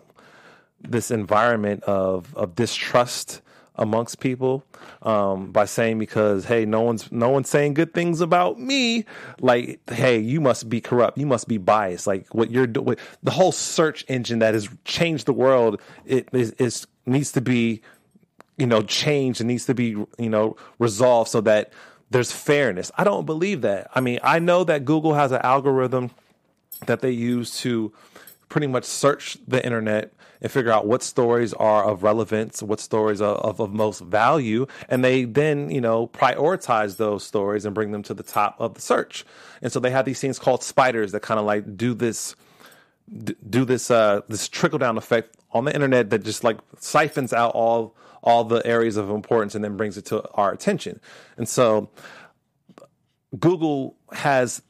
this 0.83 1.11
environment 1.11 1.83
of 1.83 2.35
of 2.35 2.55
distrust 2.55 3.41
amongst 3.75 4.19
people 4.19 4.63
um, 5.01 5.51
by 5.51 5.65
saying 5.65 5.97
because 5.97 6.45
hey 6.45 6.65
no 6.65 6.81
one's 6.81 7.11
no 7.11 7.29
one's 7.29 7.49
saying 7.49 7.73
good 7.73 7.93
things 7.93 8.21
about 8.21 8.59
me. 8.59 9.05
Like 9.39 9.79
hey 9.89 10.19
you 10.19 10.41
must 10.41 10.69
be 10.69 10.81
corrupt. 10.81 11.17
You 11.17 11.25
must 11.25 11.47
be 11.47 11.57
biased. 11.57 12.07
Like 12.07 12.33
what 12.33 12.51
you're 12.51 12.67
doing 12.67 12.97
the 13.23 13.31
whole 13.31 13.51
search 13.51 14.05
engine 14.07 14.39
that 14.39 14.53
has 14.53 14.69
changed 14.85 15.25
the 15.25 15.33
world 15.33 15.81
it 16.05 16.29
is, 16.33 16.51
is 16.53 16.87
needs 17.05 17.31
to 17.33 17.41
be 17.41 17.81
you 18.57 18.67
know 18.67 18.81
changed 18.83 19.41
and 19.41 19.47
needs 19.47 19.65
to 19.65 19.73
be 19.73 19.89
you 20.17 20.29
know 20.29 20.55
resolved 20.79 21.31
so 21.31 21.41
that 21.41 21.71
there's 22.11 22.31
fairness. 22.31 22.91
I 22.95 23.03
don't 23.03 23.25
believe 23.25 23.61
that. 23.61 23.89
I 23.95 24.01
mean 24.01 24.19
i 24.21 24.37
know 24.39 24.63
that 24.63 24.85
google 24.85 25.15
has 25.15 25.31
an 25.31 25.41
algorithm 25.43 26.11
that 26.85 27.01
they 27.01 27.11
use 27.11 27.59
to 27.61 27.91
pretty 28.53 28.67
much 28.67 28.83
search 28.83 29.35
the 29.47 29.65
internet 29.65 30.13
and 30.39 30.51
figure 30.51 30.71
out 30.71 30.85
what 30.85 31.01
stories 31.01 31.53
are 31.53 31.85
of 31.85 32.03
relevance, 32.03 32.61
what 32.61 32.79
stories 32.79 33.19
are 33.19 33.33
of, 33.37 33.59
of 33.59 33.73
most 33.73 34.01
value, 34.01 34.67
and 34.89 35.03
they 35.03 35.23
then, 35.23 35.71
you 35.71 35.81
know, 35.81 36.05
prioritize 36.05 36.97
those 36.97 37.23
stories 37.23 37.65
and 37.65 37.73
bring 37.73 37.89
them 37.91 38.03
to 38.03 38.13
the 38.13 38.21
top 38.21 38.55
of 38.59 38.75
the 38.75 38.81
search. 38.81 39.25
And 39.63 39.71
so 39.71 39.79
they 39.79 39.89
have 39.89 40.05
these 40.05 40.19
things 40.19 40.37
called 40.37 40.61
spiders 40.61 41.13
that 41.13 41.21
kind 41.21 41.39
of 41.39 41.47
like 41.47 41.75
do 41.75 41.95
this 41.95 42.35
do 43.49 43.65
this 43.65 43.89
uh 43.89 44.21
this 44.29 44.47
trickle 44.47 44.79
down 44.79 44.97
effect 44.97 45.35
on 45.51 45.65
the 45.65 45.73
internet 45.73 46.11
that 46.11 46.23
just 46.23 46.43
like 46.43 46.57
siphons 46.79 47.33
out 47.33 47.53
all 47.55 47.95
all 48.21 48.43
the 48.43 48.65
areas 48.65 48.97
of 48.97 49.09
importance 49.09 49.55
and 49.55 49.63
then 49.63 49.75
brings 49.75 49.97
it 49.97 50.05
to 50.05 50.29
our 50.35 50.51
attention. 50.51 51.01
And 51.37 51.49
so 51.49 51.89
Google 53.39 53.97
has 54.11 54.61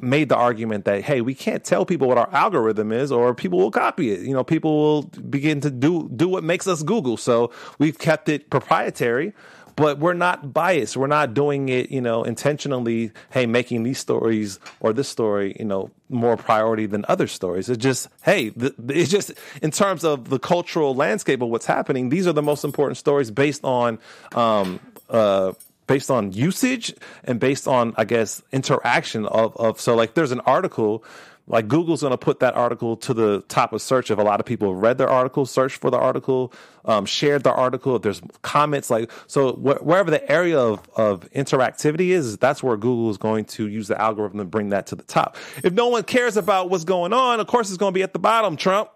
made 0.00 0.28
the 0.28 0.36
argument 0.36 0.84
that 0.84 1.02
hey 1.02 1.20
we 1.20 1.34
can't 1.34 1.64
tell 1.64 1.84
people 1.84 2.08
what 2.08 2.18
our 2.18 2.32
algorithm 2.32 2.92
is 2.92 3.10
or 3.10 3.34
people 3.34 3.58
will 3.58 3.70
copy 3.70 4.12
it. 4.12 4.20
You 4.20 4.32
know 4.32 4.44
people 4.44 4.76
will 4.76 5.02
begin 5.02 5.60
to 5.62 5.70
do 5.70 6.08
do 6.14 6.28
what 6.28 6.44
makes 6.44 6.66
us 6.66 6.82
google. 6.82 7.16
So 7.16 7.50
we've 7.78 7.98
kept 7.98 8.28
it 8.28 8.50
proprietary 8.50 9.32
but 9.76 10.00
we're 10.00 10.12
not 10.12 10.52
biased. 10.52 10.96
We're 10.96 11.06
not 11.06 11.34
doing 11.34 11.68
it 11.68 11.90
you 11.90 12.00
know 12.00 12.22
intentionally 12.22 13.12
hey 13.30 13.46
making 13.46 13.82
these 13.82 13.98
stories 13.98 14.58
or 14.80 14.92
this 14.92 15.08
story 15.08 15.56
you 15.58 15.64
know 15.64 15.90
more 16.08 16.36
priority 16.36 16.86
than 16.86 17.04
other 17.08 17.26
stories. 17.26 17.68
It's 17.68 17.82
just 17.82 18.08
hey 18.22 18.52
it's 18.88 19.10
just 19.10 19.32
in 19.62 19.70
terms 19.70 20.04
of 20.04 20.30
the 20.30 20.38
cultural 20.38 20.94
landscape 20.94 21.42
of 21.42 21.48
what's 21.48 21.66
happening 21.66 22.08
these 22.08 22.26
are 22.26 22.32
the 22.32 22.42
most 22.42 22.64
important 22.64 22.96
stories 22.98 23.30
based 23.30 23.64
on 23.64 23.98
um 24.34 24.80
uh 25.10 25.52
based 25.88 26.10
on 26.10 26.32
usage 26.32 26.94
and 27.24 27.40
based 27.40 27.66
on 27.66 27.94
I 27.96 28.04
guess 28.04 28.40
interaction 28.52 29.26
of 29.26 29.56
of 29.56 29.80
so 29.80 29.96
like 29.96 30.14
there's 30.14 30.32
an 30.32 30.40
article 30.40 31.04
like 31.48 31.66
Google's 31.66 32.02
going 32.02 32.10
to 32.10 32.18
put 32.18 32.40
that 32.40 32.54
article 32.54 32.96
to 32.98 33.14
the 33.14 33.42
top 33.48 33.72
of 33.72 33.80
search 33.80 34.10
if 34.10 34.18
a 34.18 34.22
lot 34.22 34.38
of 34.38 34.46
people 34.46 34.74
read 34.74 34.98
their 34.98 35.08
article, 35.08 35.46
searched 35.46 35.78
for 35.78 35.90
the 35.90 35.96
article, 35.96 36.52
um, 36.84 37.06
shared 37.06 37.42
the 37.42 37.52
article. 37.52 37.96
If 37.96 38.02
there's 38.02 38.20
comments, 38.42 38.90
like 38.90 39.10
so, 39.26 39.52
wh- 39.52 39.84
wherever 39.84 40.10
the 40.10 40.30
area 40.30 40.58
of, 40.58 40.86
of 40.96 41.20
interactivity 41.32 42.08
is, 42.10 42.36
that's 42.36 42.62
where 42.62 42.76
Google 42.76 43.10
is 43.10 43.16
going 43.16 43.46
to 43.46 43.66
use 43.66 43.88
the 43.88 44.00
algorithm 44.00 44.38
to 44.38 44.44
bring 44.44 44.68
that 44.68 44.86
to 44.88 44.94
the 44.94 45.02
top. 45.04 45.36
If 45.64 45.72
no 45.72 45.88
one 45.88 46.02
cares 46.02 46.36
about 46.36 46.68
what's 46.68 46.84
going 46.84 47.14
on, 47.14 47.40
of 47.40 47.46
course 47.46 47.70
it's 47.70 47.78
going 47.78 47.92
to 47.92 47.98
be 47.98 48.02
at 48.02 48.12
the 48.12 48.18
bottom. 48.18 48.56
Trump. 48.56 48.90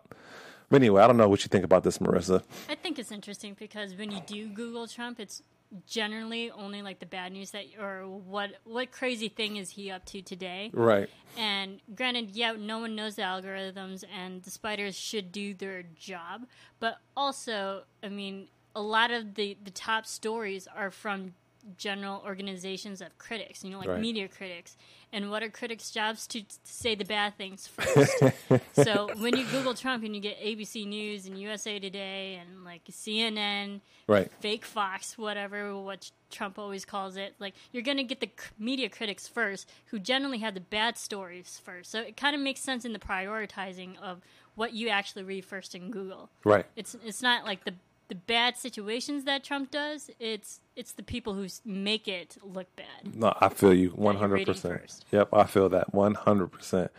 But 0.68 0.76
anyway, 0.80 1.02
I 1.02 1.06
don't 1.06 1.18
know 1.18 1.28
what 1.28 1.42
you 1.44 1.48
think 1.48 1.64
about 1.64 1.84
this, 1.84 1.98
Marissa. 1.98 2.42
I 2.68 2.74
think 2.74 2.98
it's 2.98 3.12
interesting 3.12 3.54
because 3.58 3.94
when 3.94 4.10
you 4.10 4.20
do 4.26 4.48
Google 4.48 4.86
Trump, 4.86 5.20
it's 5.20 5.42
generally 5.86 6.50
only 6.50 6.82
like 6.82 6.98
the 6.98 7.06
bad 7.06 7.32
news 7.32 7.50
that 7.52 7.64
or 7.80 8.06
what 8.06 8.50
what 8.64 8.90
crazy 8.92 9.28
thing 9.28 9.56
is 9.56 9.70
he 9.70 9.90
up 9.90 10.04
to 10.04 10.20
today 10.20 10.70
Right. 10.74 11.08
and 11.38 11.80
granted 11.94 12.30
yeah 12.32 12.52
no 12.58 12.78
one 12.80 12.94
knows 12.94 13.14
the 13.16 13.22
algorithms 13.22 14.04
and 14.14 14.42
the 14.42 14.50
spiders 14.50 14.94
should 14.98 15.32
do 15.32 15.54
their 15.54 15.82
job 15.82 16.46
but 16.78 16.98
also 17.16 17.84
i 18.02 18.08
mean 18.08 18.48
a 18.76 18.82
lot 18.82 19.10
of 19.10 19.34
the 19.34 19.56
the 19.64 19.70
top 19.70 20.06
stories 20.06 20.68
are 20.74 20.90
from 20.90 21.34
general 21.78 22.22
organizations 22.26 23.00
of 23.00 23.16
critics 23.18 23.62
you 23.62 23.70
know 23.70 23.78
like 23.78 23.88
Right. 23.88 24.00
media 24.00 24.26
critics 24.28 24.76
and 25.12 25.30
what 25.30 25.42
are 25.42 25.48
critics 25.48 25.90
jobs 25.90 26.26
to, 26.28 26.42
say 26.64 26.94
the 26.94 27.04
bad 27.04 27.36
things 27.36 27.66
first 27.68 28.22
so 28.72 29.10
when 29.18 29.36
you 29.36 29.44
google 29.46 29.72
trump 29.74 30.02
and 30.04 30.14
you 30.16 30.20
get 30.20 30.40
abc 30.40 30.84
news 30.86 31.26
and 31.26 31.38
usa 31.38 31.78
today 31.78 32.40
and 32.40 32.64
like 32.64 32.84
cnn 32.86 33.80
Right. 34.08 34.30
fake 34.40 34.64
Fox, 34.64 35.16
whatever, 35.16 35.78
what 35.80 36.10
Trump 36.28 36.58
always 36.58 36.84
calls 36.84 37.16
it. 37.16 37.34
Like, 37.38 37.54
you're 37.70 37.84
going 37.84 37.96
to 37.98 38.02
get 38.02 38.20
the 38.20 38.26
c- 38.26 38.50
media 38.58 38.88
critics 38.90 39.28
first, 39.28 39.70
who 39.86 39.98
generally 40.00 40.38
have 40.38 40.54
the 40.54 40.60
bad 40.60 40.98
stories 40.98 41.60
first. 41.64 41.90
So 41.90 42.00
it 42.00 42.16
kind 42.16 42.34
of 42.34 42.42
makes 42.42 42.60
sense 42.60 42.84
in 42.84 42.92
the 42.92 42.98
prioritizing 42.98 43.96
of 44.02 44.20
what 44.56 44.74
you 44.74 44.88
actually 44.88 45.22
read 45.22 45.44
first 45.44 45.74
in 45.74 45.90
Google. 45.90 46.28
Right. 46.44 46.66
It's 46.76 46.94
it's 47.06 47.22
not 47.22 47.44
like 47.44 47.64
the 47.64 47.74
the 48.08 48.14
bad 48.14 48.56
situations 48.56 49.24
that 49.24 49.44
Trump 49.44 49.70
does. 49.70 50.10
It's 50.18 50.60
it's 50.76 50.92
the 50.92 51.02
people 51.02 51.34
who 51.34 51.46
make 51.64 52.08
it 52.08 52.36
look 52.42 52.74
bad. 52.76 53.14
No, 53.14 53.34
I 53.40 53.48
feel 53.48 53.74
you 53.74 53.90
100%. 53.90 55.00
Yep, 55.10 55.28
I 55.32 55.44
feel 55.44 55.68
that 55.70 55.94
one 55.94 56.14
hundred 56.14 56.48
percent. 56.48 56.90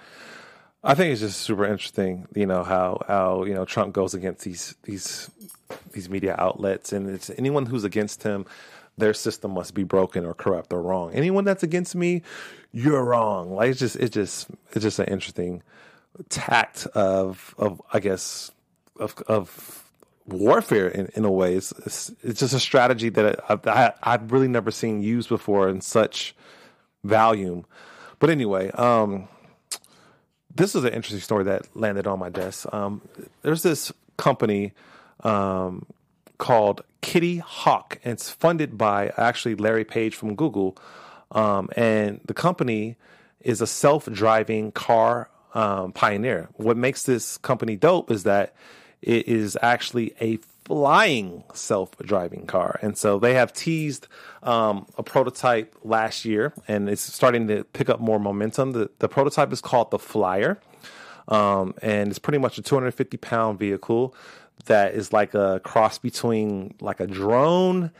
I 0.84 0.96
think 0.96 1.14
it's 1.14 1.22
just 1.22 1.40
super 1.40 1.66
interesting, 1.66 2.28
you 2.36 2.46
know 2.46 2.64
how 2.64 3.02
how 3.08 3.46
you 3.46 3.54
know 3.54 3.64
Trump 3.64 3.94
goes 3.94 4.14
against 4.14 4.44
these 4.44 4.76
these 4.84 5.32
these 5.94 6.10
media 6.10 6.36
outlets, 6.38 6.92
and 6.92 7.10
it's 7.10 7.30
anyone 7.38 7.66
who's 7.66 7.86
against 7.86 8.24
him, 8.24 8.46
their 8.98 9.14
system 9.14 9.52
must 9.52 9.74
be 9.74 9.84
broken 9.84 10.26
or 10.26 10.34
corrupt 10.34 10.74
or 10.74 10.82
wrong. 10.82 11.14
Anyone 11.14 11.46
that's 11.46 11.64
against 11.64 11.96
me, 11.96 12.22
you're 12.74 13.04
wrong. 13.04 13.56
Like 13.56 13.72
it's 13.72 13.80
just 13.80 13.96
it's 13.96 14.14
just 14.14 14.50
it's 14.72 14.84
just 14.84 15.00
an 15.00 15.06
interesting 15.06 15.64
tact 16.28 16.86
of 16.88 17.56
of 17.58 17.82
I 17.94 18.00
guess 18.00 18.52
of 19.00 19.16
of 19.28 19.83
warfare 20.26 20.88
in, 20.88 21.10
in 21.16 21.26
a 21.26 21.32
way. 21.32 21.56
It's, 21.56 21.72
it's 21.86 22.12
it's 22.24 22.40
just 22.40 22.54
a 22.54 22.60
strategy 22.60 23.10
that 23.10 23.40
I, 23.50 23.60
I 23.70 23.94
I've 24.04 24.32
really 24.32 24.48
never 24.48 24.72
seen 24.72 25.02
used 25.02 25.30
before 25.30 25.70
in 25.70 25.82
such 25.82 26.36
volume. 27.04 27.66
But 28.20 28.30
anyway, 28.30 28.72
um, 28.72 29.28
this 30.56 30.76
is 30.76 30.84
an 30.84 30.94
interesting 30.94 31.22
story 31.22 31.44
that 31.46 31.76
landed 31.76 32.08
on 32.08 32.20
my 32.20 32.30
desk. 32.30 32.72
Um, 32.74 33.02
there's 33.42 33.64
this 33.64 33.92
company 34.18 34.72
um, 35.22 35.86
called 36.38 36.82
Kitty 37.02 37.40
Hawk, 37.40 38.00
and 38.04 38.14
it's 38.14 38.30
funded 38.30 38.78
by 38.78 39.12
actually 39.18 39.56
Larry 39.56 39.84
Page 39.84 40.16
from 40.16 40.36
Google. 40.36 40.78
Um, 41.32 41.70
and 41.76 42.22
the 42.26 42.34
company 42.34 42.96
is 43.42 43.60
a 43.60 43.68
self-driving 43.68 44.72
car 44.72 45.30
um, 45.54 45.92
pioneer. 45.92 46.50
What 46.54 46.78
makes 46.78 47.04
this 47.04 47.38
company 47.38 47.76
dope 47.76 48.12
is 48.12 48.24
that 48.24 48.56
it 49.04 49.28
is 49.28 49.58
actually 49.62 50.14
a 50.20 50.38
flying 50.66 51.44
self-driving 51.54 52.46
car, 52.48 52.80
and 52.82 52.98
so 52.98 53.20
they 53.20 53.34
have 53.34 53.54
teased 53.54 54.08
um, 54.42 54.86
a 54.98 55.04
prototype 55.04 55.76
last 55.84 56.26
year, 56.26 56.54
and 56.68 56.90
it's 56.90 57.02
starting 57.02 57.48
to 57.48 57.64
pick 57.66 57.90
up 57.90 58.00
more 58.00 58.20
momentum. 58.20 58.72
The, 58.72 58.90
the 59.00 59.10
prototype 59.10 59.52
is 59.52 59.62
called 59.62 59.92
the 59.92 60.00
Flyer, 60.00 60.60
um, 61.28 61.74
and 61.82 62.10
it's 62.10 62.20
pretty 62.20 62.40
much 62.40 62.58
a 62.58 62.62
250 62.62 63.18
pound 63.18 63.60
vehicle 63.60 64.16
that 64.66 64.94
is 64.94 65.12
like 65.12 65.34
a 65.34 65.60
cross 65.64 65.98
between 65.98 66.74
like 66.80 67.00
a 67.00 67.08
drone 67.08 67.92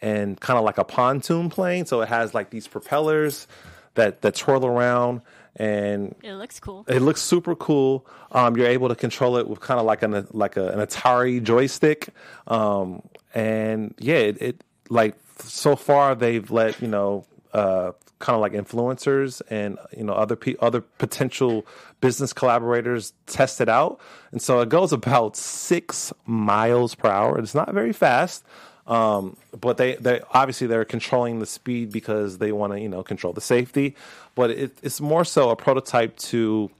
and 0.00 0.38
kind 0.40 0.58
of 0.58 0.64
like 0.64 0.78
a 0.78 0.84
pontoon 0.84 1.50
plane. 1.50 1.86
So 1.86 2.00
it 2.00 2.08
has 2.08 2.34
like 2.34 2.50
these 2.50 2.66
propellers 2.66 3.46
that 3.94 4.22
that 4.22 4.34
twirl 4.34 4.64
around, 4.64 5.22
and 5.56 6.14
It 6.22 6.34
looks 6.34 6.60
cool. 6.60 6.84
it 6.88 7.00
looks 7.00 7.20
super 7.22 7.54
cool. 7.54 8.06
Um, 8.32 8.56
you're 8.56 8.66
able 8.66 8.88
to 8.88 8.94
control 8.94 9.36
it 9.38 9.48
with 9.48 9.60
kind 9.60 9.80
of 9.80 9.86
like 9.86 10.02
an 10.02 10.26
like 10.32 10.56
a, 10.56 10.68
an 10.68 10.78
Atari 10.80 11.42
joystick, 11.42 12.08
um, 12.46 13.02
and 13.34 13.94
yeah, 13.98 14.16
it, 14.16 14.42
it 14.42 14.64
like 14.88 15.16
so 15.40 15.76
far 15.76 16.14
they've 16.14 16.50
let 16.50 16.80
you 16.80 16.88
know 16.88 17.24
uh, 17.52 17.92
kind 18.18 18.34
of 18.34 18.40
like 18.40 18.52
influencers 18.52 19.42
and 19.50 19.78
you 19.96 20.04
know 20.04 20.12
other 20.14 20.36
pe- 20.36 20.56
other 20.60 20.80
potential 20.80 21.66
business 22.00 22.32
collaborators 22.32 23.12
test 23.26 23.60
it 23.60 23.68
out, 23.68 23.98
and 24.32 24.40
so 24.42 24.60
it 24.60 24.68
goes 24.68 24.92
about 24.92 25.36
six 25.36 26.12
miles 26.26 26.94
per 26.94 27.08
hour. 27.08 27.38
It's 27.38 27.54
not 27.54 27.72
very 27.72 27.92
fast. 27.92 28.44
Um, 28.86 29.36
but 29.58 29.78
they, 29.78 29.96
they 29.96 30.20
obviously 30.32 30.66
they're 30.66 30.84
controlling 30.84 31.40
the 31.40 31.46
speed 31.46 31.90
because 31.90 32.38
they 32.38 32.52
want 32.52 32.72
to, 32.72 32.80
you 32.80 32.88
know, 32.88 33.02
control 33.02 33.32
the 33.32 33.40
safety. 33.40 33.96
But 34.34 34.50
it, 34.50 34.78
it's 34.82 35.00
more 35.00 35.24
so 35.24 35.50
a 35.50 35.56
prototype 35.56 36.16
to 36.18 36.70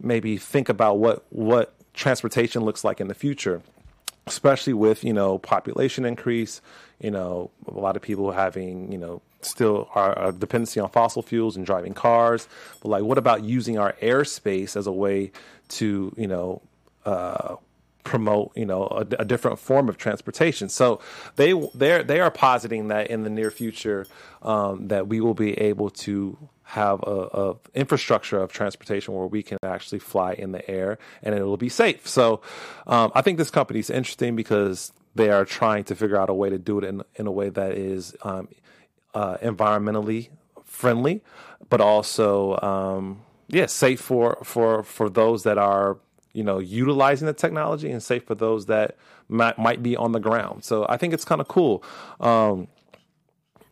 maybe 0.00 0.36
think 0.36 0.68
about 0.68 0.98
what 0.98 1.24
what 1.30 1.74
transportation 1.94 2.64
looks 2.64 2.84
like 2.84 3.00
in 3.00 3.08
the 3.08 3.14
future, 3.14 3.62
especially 4.26 4.72
with 4.72 5.04
you 5.04 5.12
know 5.12 5.38
population 5.38 6.04
increase. 6.04 6.60
You 7.00 7.10
know, 7.10 7.50
a 7.68 7.78
lot 7.78 7.96
of 7.96 8.02
people 8.02 8.32
having 8.32 8.90
you 8.90 8.98
know 8.98 9.22
still 9.42 9.88
our, 9.94 10.32
dependency 10.32 10.80
on 10.80 10.88
fossil 10.88 11.22
fuels 11.22 11.56
and 11.56 11.66
driving 11.66 11.92
cars. 11.92 12.48
But 12.80 12.88
like, 12.88 13.02
what 13.02 13.18
about 13.18 13.44
using 13.44 13.78
our 13.78 13.92
airspace 14.02 14.76
as 14.76 14.86
a 14.86 14.92
way 14.92 15.32
to 15.68 16.12
you 16.16 16.26
know 16.26 16.62
uh, 17.04 17.56
promote 18.04 18.52
you 18.54 18.66
know 18.66 18.86
a, 18.86 19.06
a 19.18 19.24
different 19.24 19.58
form 19.58 19.88
of 19.88 19.96
transportation. 19.96 20.68
So 20.68 21.00
they 21.36 21.52
they 21.74 22.02
they 22.02 22.20
are 22.20 22.30
positing 22.30 22.88
that 22.88 23.08
in 23.08 23.24
the 23.24 23.30
near 23.30 23.50
future 23.50 24.06
um, 24.42 24.88
that 24.88 25.08
we 25.08 25.20
will 25.20 25.34
be 25.34 25.58
able 25.58 25.90
to 25.90 26.38
have 26.64 27.02
a, 27.02 27.28
a 27.32 27.56
infrastructure 27.74 28.38
of 28.38 28.52
transportation 28.52 29.14
where 29.14 29.26
we 29.26 29.42
can 29.42 29.58
actually 29.62 29.98
fly 29.98 30.32
in 30.32 30.52
the 30.52 30.68
air 30.70 30.98
and 31.22 31.34
it 31.34 31.42
will 31.42 31.58
be 31.58 31.68
safe. 31.68 32.08
So 32.08 32.40
um, 32.86 33.12
I 33.14 33.22
think 33.22 33.36
this 33.36 33.50
company 33.50 33.80
is 33.80 33.90
interesting 33.90 34.34
because 34.34 34.92
they 35.14 35.30
are 35.30 35.44
trying 35.44 35.84
to 35.84 35.94
figure 35.94 36.16
out 36.16 36.30
a 36.30 36.34
way 36.34 36.50
to 36.50 36.58
do 36.58 36.78
it 36.78 36.84
in 36.84 37.02
in 37.16 37.26
a 37.26 37.32
way 37.32 37.48
that 37.48 37.72
is 37.72 38.14
um, 38.22 38.48
uh, 39.14 39.36
environmentally 39.38 40.28
friendly, 40.64 41.22
but 41.68 41.80
also 41.80 42.58
um, 42.60 43.22
yeah 43.48 43.66
safe 43.66 44.00
for 44.00 44.38
for 44.42 44.82
for 44.82 45.08
those 45.08 45.44
that 45.44 45.58
are 45.58 45.98
you 46.34 46.42
know 46.44 46.58
utilizing 46.58 47.24
the 47.26 47.32
technology 47.32 47.90
and 47.90 48.02
safe 48.02 48.24
for 48.24 48.34
those 48.34 48.66
that 48.66 48.96
might 49.28 49.58
might 49.58 49.82
be 49.82 49.96
on 49.96 50.12
the 50.12 50.20
ground. 50.20 50.64
So 50.64 50.84
I 50.88 50.98
think 50.98 51.14
it's 51.14 51.24
kind 51.24 51.40
of 51.40 51.48
cool. 51.48 51.82
Um, 52.20 52.68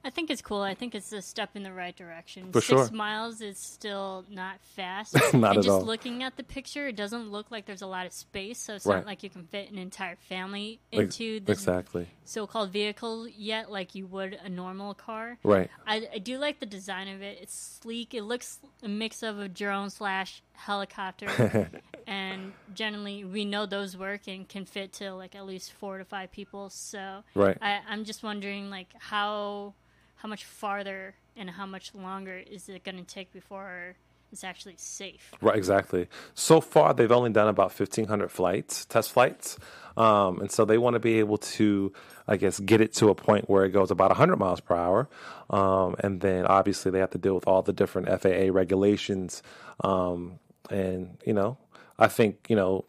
I 0.04 0.10
think 0.10 0.30
it's 0.30 0.42
cool. 0.42 0.62
I 0.62 0.74
think 0.74 0.96
it's 0.96 1.12
a 1.12 1.22
step 1.22 1.50
in 1.54 1.62
the 1.62 1.72
right 1.72 1.94
direction. 1.94 2.50
For 2.50 2.60
Six 2.60 2.88
sure. 2.88 2.90
miles 2.90 3.40
is 3.40 3.56
still 3.56 4.24
not 4.28 4.56
fast. 4.74 5.14
Not 5.32 5.32
and 5.32 5.44
at 5.44 5.54
just 5.54 5.68
all. 5.68 5.82
looking 5.82 6.24
at 6.24 6.36
the 6.36 6.42
picture, 6.42 6.88
it 6.88 6.96
doesn't 6.96 7.30
look 7.30 7.52
like 7.52 7.66
there's 7.66 7.82
a 7.82 7.86
lot 7.86 8.04
of 8.04 8.12
space, 8.12 8.58
so 8.58 8.74
it's 8.74 8.84
Right. 8.84 8.96
not 8.96 9.06
like 9.06 9.22
you 9.22 9.30
can 9.30 9.44
fit 9.44 9.70
an 9.70 9.78
entire 9.78 10.16
family 10.16 10.80
into 10.90 11.38
this 11.38 11.58
exactly 11.58 12.08
so-called 12.24 12.70
vehicle 12.70 13.28
yet, 13.28 13.70
like 13.70 13.94
you 13.94 14.06
would 14.08 14.36
a 14.42 14.48
normal 14.48 14.94
car. 14.94 15.38
right. 15.44 15.70
I, 15.86 16.08
I 16.14 16.18
do 16.18 16.36
like 16.38 16.58
the 16.58 16.66
design 16.66 17.06
of 17.06 17.22
it. 17.22 17.38
It's 17.40 17.54
sleek. 17.80 18.12
It 18.12 18.22
looks 18.24 18.58
a 18.82 18.88
mix 18.88 19.22
of 19.22 19.38
a 19.38 19.48
drone 19.48 19.90
slash 19.90 20.42
helicopter, 20.54 21.70
and 22.06 22.52
generally 22.74 23.24
we 23.24 23.44
know 23.44 23.66
those 23.66 23.96
work 23.96 24.28
and 24.28 24.48
can 24.48 24.64
fit 24.64 24.92
to 24.94 25.14
like 25.14 25.34
at 25.34 25.46
least 25.46 25.72
four 25.72 25.98
to 25.98 26.04
five 26.04 26.32
people. 26.32 26.70
So 26.70 27.24
Right. 27.34 27.58
I, 27.60 27.80
I'm 27.88 28.04
just 28.04 28.22
wondering 28.22 28.70
like 28.70 28.88
how 28.98 29.74
how 30.16 30.28
much 30.28 30.44
farther 30.44 31.14
and 31.36 31.50
how 31.50 31.66
much 31.66 31.94
longer 31.94 32.36
is 32.36 32.68
it 32.68 32.84
going 32.84 32.96
to 32.98 33.02
take 33.04 33.32
before 33.32 33.96
it's 34.32 34.44
actually 34.44 34.74
safe? 34.78 35.32
Right, 35.40 35.56
exactly. 35.56 36.08
So 36.34 36.60
far, 36.60 36.94
they've 36.94 37.12
only 37.12 37.30
done 37.30 37.48
about 37.48 37.72
fifteen 37.72 38.06
hundred 38.06 38.30
flights, 38.30 38.84
test 38.86 39.12
flights, 39.12 39.58
um, 39.96 40.40
and 40.40 40.50
so 40.50 40.64
they 40.64 40.78
want 40.78 40.94
to 40.94 41.00
be 41.00 41.18
able 41.18 41.38
to, 41.38 41.92
I 42.26 42.36
guess, 42.36 42.58
get 42.58 42.80
it 42.80 42.94
to 42.94 43.10
a 43.10 43.14
point 43.14 43.50
where 43.50 43.64
it 43.64 43.70
goes 43.70 43.90
about 43.90 44.12
hundred 44.16 44.36
miles 44.38 44.60
per 44.60 44.74
hour, 44.74 45.08
um, 45.50 45.96
and 46.00 46.20
then 46.20 46.46
obviously 46.46 46.90
they 46.90 46.98
have 46.98 47.10
to 47.10 47.18
deal 47.18 47.34
with 47.34 47.46
all 47.46 47.62
the 47.62 47.72
different 47.72 48.08
FAA 48.08 48.50
regulations, 48.50 49.42
um, 49.84 50.38
and 50.70 51.18
you 51.26 51.34
know, 51.34 51.58
I 51.98 52.08
think 52.08 52.46
you 52.48 52.56
know, 52.56 52.86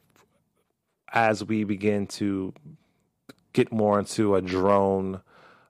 as 1.12 1.44
we 1.44 1.66
begin 1.66 2.08
to 2.08 2.54
get 3.52 3.72
more 3.72 4.00
into 4.00 4.36
a 4.36 4.42
drone. 4.42 5.22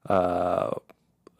Uh, 0.07 0.71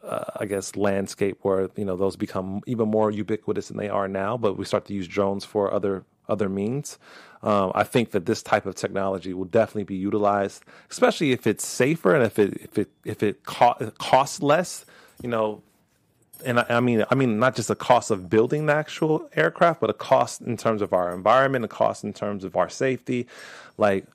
uh, 0.06 0.24
I 0.36 0.46
guess 0.46 0.76
landscape 0.76 1.38
where 1.42 1.68
you 1.76 1.84
know 1.84 1.96
those 1.96 2.16
become 2.16 2.62
even 2.66 2.88
more 2.88 3.10
ubiquitous 3.10 3.68
than 3.68 3.76
they 3.76 3.88
are 3.88 4.08
now. 4.08 4.36
But 4.36 4.56
we 4.56 4.64
start 4.64 4.86
to 4.86 4.94
use 4.94 5.08
drones 5.08 5.44
for 5.44 5.72
other 5.72 6.04
other 6.28 6.48
means. 6.48 6.98
Um, 7.42 7.72
I 7.74 7.84
think 7.84 8.12
that 8.12 8.24
this 8.24 8.42
type 8.42 8.64
of 8.64 8.74
technology 8.74 9.34
will 9.34 9.44
definitely 9.44 9.84
be 9.84 9.96
utilized, 9.96 10.64
especially 10.90 11.32
if 11.32 11.46
it's 11.46 11.66
safer 11.66 12.14
and 12.14 12.24
if 12.24 12.38
it 12.38 12.54
if 12.62 12.78
it 12.78 12.90
if 13.04 13.22
it 13.22 13.44
co- 13.44 13.92
costs 13.98 14.42
less. 14.42 14.86
You 15.22 15.28
know, 15.28 15.62
and 16.44 16.60
I, 16.60 16.66
I, 16.70 16.80
mean 16.80 17.04
I 17.10 17.14
mean 17.14 17.38
not 17.38 17.54
just 17.54 17.70
a 17.70 17.74
cost 17.74 18.10
of 18.10 18.30
building 18.30 18.66
the 18.66 18.74
actual 18.74 19.28
aircraft, 19.34 19.80
but 19.80 19.90
a 19.90 19.94
cost 19.94 20.40
in 20.40 20.56
terms 20.56 20.82
of 20.82 20.92
our 20.92 21.14
environment, 21.14 21.64
a 21.64 21.68
cost 21.68 22.04
in 22.04 22.12
terms 22.12 22.44
of 22.44 22.56
our 22.56 22.68
safety. 22.68 23.26
Like 23.76 24.06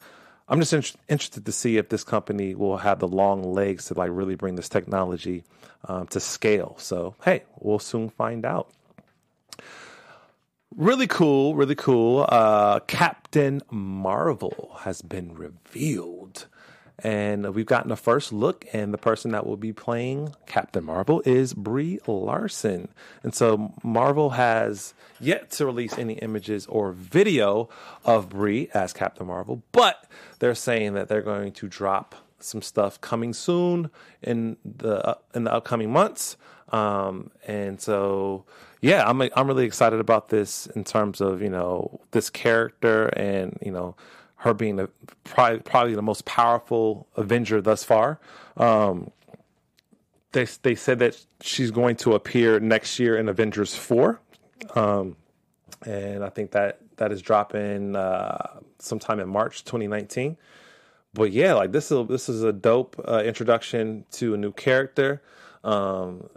I'm 0.50 0.60
just 0.60 0.74
in- 0.74 1.00
interested 1.08 1.46
to 1.46 1.52
see 1.52 1.78
if 1.78 1.90
this 1.90 2.04
company 2.04 2.56
will 2.56 2.78
have 2.78 3.00
the 3.00 3.08
long 3.08 3.54
legs 3.54 3.86
to 3.86 3.94
like 3.94 4.10
really 4.12 4.36
bring 4.36 4.56
this 4.56 4.68
technology 4.68 5.44
um, 5.88 6.08
to 6.08 6.20
scale. 6.20 6.76
So 6.80 7.16
hey, 7.24 7.44
we'll 7.60 7.80
soon 7.80 8.10
find 8.10 8.46
out. 8.46 8.70
Really 10.76 11.08
cool, 11.08 11.56
really 11.56 11.76
cool. 11.76 12.26
Uh, 12.30 12.80
Captain 12.82 13.62
Marvel 13.70 14.78
has 14.82 15.02
been 15.02 15.34
revealed. 15.34 16.48
And 17.04 17.54
we've 17.54 17.66
gotten 17.66 17.92
a 17.92 17.96
first 17.96 18.34
look, 18.34 18.66
and 18.74 18.94
the 18.94 18.98
person 18.98 19.32
that 19.32 19.46
will 19.46 19.58
be 19.58 19.74
playing 19.74 20.36
Captain 20.46 20.84
Marvel 20.84 21.22
is 21.26 21.54
Brie 21.54 22.00
Larson. 22.08 22.90
And 23.24 23.34
so 23.34 23.74
Marvel 23.84 24.32
has 24.32 24.94
yet 25.20 25.52
to 25.52 25.66
release 25.66 25.98
any 25.98 26.14
images 26.16 26.66
or 26.68 26.92
video 26.92 27.70
of 28.04 28.30
Brie 28.30 28.70
as 28.74 28.94
Captain 28.94 29.28
Marvel, 29.28 29.64
but 29.72 30.06
they're 30.40 30.56
saying 30.56 30.94
that 30.94 31.08
they're 31.08 31.22
going 31.22 31.52
to 31.54 31.68
drop 31.68 32.16
some 32.40 32.62
stuff 32.62 33.00
coming 33.02 33.34
soon 33.34 33.90
in 34.22 34.58
the 34.64 35.06
uh, 35.06 35.16
in 35.34 35.44
the 35.44 35.54
upcoming 35.54 35.92
months. 35.92 36.38
Um, 36.70 37.32
and 37.48 37.82
so, 37.82 38.46
yeah, 38.82 39.08
I'm 39.08 39.22
I'm 39.22 39.48
really 39.48 39.66
excited 39.66 40.00
about 40.00 40.30
this 40.30 40.68
in 40.68 40.84
terms 40.84 41.22
of 41.22 41.42
you 41.42 41.50
know 41.50 42.02
this 42.12 42.30
character 42.30 43.08
and 43.08 43.58
you 43.62 43.72
know 43.72 43.96
her 44.40 44.54
being 44.54 44.88
probably, 45.26 45.60
probably 45.60 45.96
the 45.96 46.02
most 46.02 46.26
powerful 46.26 47.08
Avenger 47.16 47.62
thus 47.62 47.84
far. 47.84 48.20
Um, 48.56 49.12
they 50.32 50.46
they 50.62 50.76
said 50.76 51.00
that 51.00 51.18
she's 51.42 51.72
going 51.72 51.96
to 51.98 52.14
appear 52.14 52.60
next 52.60 53.00
year 53.00 53.18
in 53.18 53.28
Avengers 53.28 53.76
four, 53.76 54.22
um, 54.76 55.18
and 55.86 56.24
I 56.24 56.30
think 56.30 56.52
that 56.52 56.80
that 56.98 57.12
is 57.12 57.22
dropping 57.22 57.96
uh, 57.96 58.60
sometime 58.78 59.20
in 59.20 59.28
March 59.28 59.66
2019. 59.66 60.38
But 61.14 61.32
yeah, 61.32 61.54
like 61.54 61.72
this 61.72 61.92
is 61.92 62.08
this 62.08 62.30
is 62.30 62.44
a 62.44 62.54
dope 62.54 62.96
uh, 63.06 63.24
introduction 63.26 64.06
to 64.12 64.36
a 64.36 64.38
new 64.38 64.54
character, 64.54 65.22
um, 65.66 66.30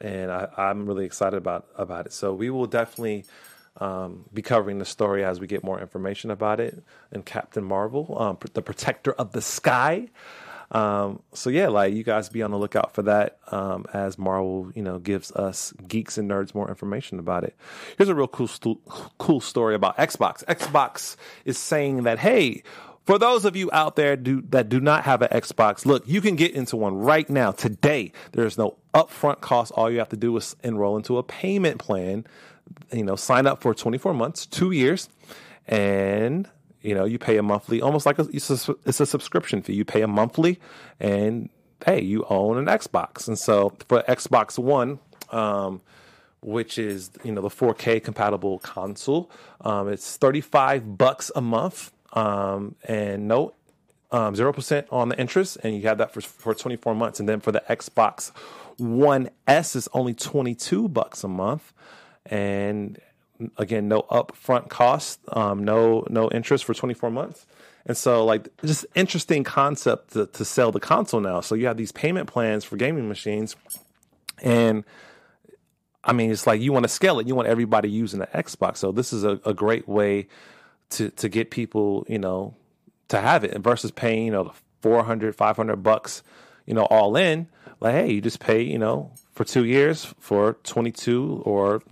and 0.00 0.30
I, 0.30 0.48
I'm 0.56 0.86
really 0.86 1.04
excited 1.04 1.36
about 1.36 1.66
about 1.76 2.06
it. 2.06 2.12
So 2.12 2.32
we 2.32 2.48
will 2.48 2.66
definitely 2.66 3.24
um, 3.78 4.24
be 4.32 4.42
covering 4.42 4.78
the 4.78 4.84
story 4.84 5.24
as 5.24 5.40
we 5.40 5.46
get 5.46 5.64
more 5.64 5.80
information 5.80 6.30
about 6.30 6.60
it. 6.60 6.82
And 7.10 7.24
Captain 7.24 7.64
Marvel, 7.64 8.16
um, 8.18 8.38
the 8.52 8.62
Protector 8.62 9.12
of 9.12 9.32
the 9.32 9.42
Sky. 9.42 10.08
Um, 10.70 11.22
so 11.32 11.50
yeah, 11.50 11.68
like 11.68 11.94
you 11.94 12.02
guys 12.02 12.28
be 12.28 12.42
on 12.42 12.50
the 12.50 12.58
lookout 12.58 12.94
for 12.94 13.02
that 13.02 13.38
um, 13.52 13.86
as 13.92 14.18
Marvel, 14.18 14.72
you 14.74 14.82
know, 14.82 14.98
gives 14.98 15.30
us 15.32 15.72
geeks 15.86 16.18
and 16.18 16.30
nerds 16.30 16.54
more 16.54 16.68
information 16.68 17.18
about 17.18 17.44
it. 17.44 17.54
Here's 17.96 18.08
a 18.08 18.14
real 18.14 18.28
cool, 18.28 18.48
cool 19.18 19.40
story 19.40 19.74
about 19.74 19.96
Xbox. 19.98 20.44
Xbox 20.44 21.16
is 21.44 21.58
saying 21.58 22.02
that 22.04 22.18
hey. 22.18 22.62
For 23.06 23.18
those 23.18 23.44
of 23.44 23.54
you 23.54 23.68
out 23.70 23.96
there 23.96 24.16
do, 24.16 24.40
that 24.48 24.70
do 24.70 24.80
not 24.80 25.04
have 25.04 25.20
an 25.20 25.28
Xbox, 25.28 25.84
look, 25.84 26.08
you 26.08 26.22
can 26.22 26.36
get 26.36 26.52
into 26.52 26.74
one 26.74 26.96
right 26.96 27.28
now, 27.28 27.52
today. 27.52 28.12
There's 28.32 28.56
no 28.56 28.78
upfront 28.94 29.42
cost. 29.42 29.72
All 29.72 29.90
you 29.90 29.98
have 29.98 30.08
to 30.08 30.16
do 30.16 30.34
is 30.38 30.56
enroll 30.64 30.96
into 30.96 31.18
a 31.18 31.22
payment 31.22 31.78
plan 31.78 32.24
you 32.92 33.04
know, 33.04 33.16
sign 33.16 33.46
up 33.46 33.62
for 33.62 33.74
24 33.74 34.14
months, 34.14 34.46
two 34.46 34.70
years, 34.70 35.08
and 35.66 36.48
you 36.84 36.94
know, 36.94 37.06
you 37.06 37.18
pay 37.18 37.38
a 37.38 37.42
monthly, 37.42 37.80
almost 37.80 38.04
like 38.04 38.18
a, 38.18 38.28
it's, 38.32 38.68
a, 38.68 38.76
it's 38.84 39.00
a 39.00 39.06
subscription 39.06 39.62
fee. 39.62 39.72
You 39.72 39.86
pay 39.86 40.02
a 40.02 40.06
monthly, 40.06 40.60
and 41.00 41.48
hey, 41.86 42.02
you 42.02 42.26
own 42.28 42.58
an 42.58 42.66
Xbox. 42.66 43.26
And 43.26 43.38
so 43.38 43.72
for 43.88 44.02
Xbox 44.02 44.58
One, 44.58 44.98
um, 45.30 45.80
which 46.42 46.78
is 46.78 47.10
you 47.24 47.32
know 47.32 47.40
the 47.40 47.48
4K 47.48 48.04
compatible 48.04 48.58
console, 48.58 49.30
um, 49.62 49.88
it's 49.88 50.18
35 50.18 50.98
bucks 50.98 51.30
a 51.34 51.40
month, 51.40 51.90
um, 52.12 52.74
and 52.84 53.26
no 53.26 53.54
um, 54.12 54.34
zero 54.36 54.52
percent 54.52 54.86
on 54.90 55.08
the 55.08 55.18
interest, 55.18 55.56
and 55.64 55.74
you 55.74 55.82
have 55.88 55.98
that 55.98 56.12
for 56.12 56.20
for 56.20 56.54
24 56.54 56.94
months. 56.94 57.18
And 57.18 57.26
then 57.26 57.40
for 57.40 57.50
the 57.50 57.62
Xbox 57.68 58.30
One 58.76 59.30
S, 59.48 59.74
is 59.74 59.88
only 59.94 60.12
22 60.12 60.88
bucks 60.88 61.24
a 61.24 61.28
month 61.28 61.72
and 62.26 63.00
again, 63.56 63.88
no 63.88 64.02
upfront 64.02 64.68
cost, 64.68 65.20
um, 65.28 65.64
no 65.64 66.06
no 66.08 66.30
interest 66.30 66.64
for 66.64 66.74
24 66.74 67.10
months. 67.10 67.46
And 67.86 67.96
so, 67.96 68.24
like, 68.24 68.48
just 68.64 68.86
interesting 68.94 69.44
concept 69.44 70.14
to, 70.14 70.26
to 70.26 70.44
sell 70.44 70.72
the 70.72 70.80
console 70.80 71.20
now. 71.20 71.40
So 71.42 71.54
you 71.54 71.66
have 71.66 71.76
these 71.76 71.92
payment 71.92 72.28
plans 72.28 72.64
for 72.64 72.76
gaming 72.76 73.08
machines, 73.08 73.56
and 74.42 74.84
I 76.02 76.12
mean, 76.12 76.30
it's 76.30 76.46
like 76.46 76.60
you 76.60 76.72
want 76.72 76.84
to 76.84 76.88
scale 76.88 77.18
it. 77.18 77.26
You 77.26 77.34
want 77.34 77.48
everybody 77.48 77.90
using 77.90 78.20
the 78.20 78.26
Xbox. 78.28 78.78
So 78.78 78.92
this 78.92 79.12
is 79.12 79.24
a, 79.24 79.40
a 79.44 79.54
great 79.54 79.88
way 79.88 80.28
to 80.90 81.10
to 81.10 81.28
get 81.28 81.50
people, 81.50 82.06
you 82.08 82.18
know, 82.18 82.54
to 83.08 83.20
have 83.20 83.44
it 83.44 83.58
versus 83.58 83.90
paying, 83.90 84.26
you 84.26 84.32
know, 84.32 84.52
400, 84.80 85.34
500 85.34 85.76
bucks, 85.76 86.22
you 86.66 86.74
know, 86.74 86.84
all 86.84 87.16
in. 87.16 87.48
Like, 87.80 87.94
hey, 87.94 88.12
you 88.12 88.20
just 88.20 88.40
pay, 88.40 88.62
you 88.62 88.78
know, 88.78 89.12
for 89.32 89.44
two 89.44 89.64
years 89.64 90.14
for 90.20 90.54
22 90.64 91.42
or 91.44 91.82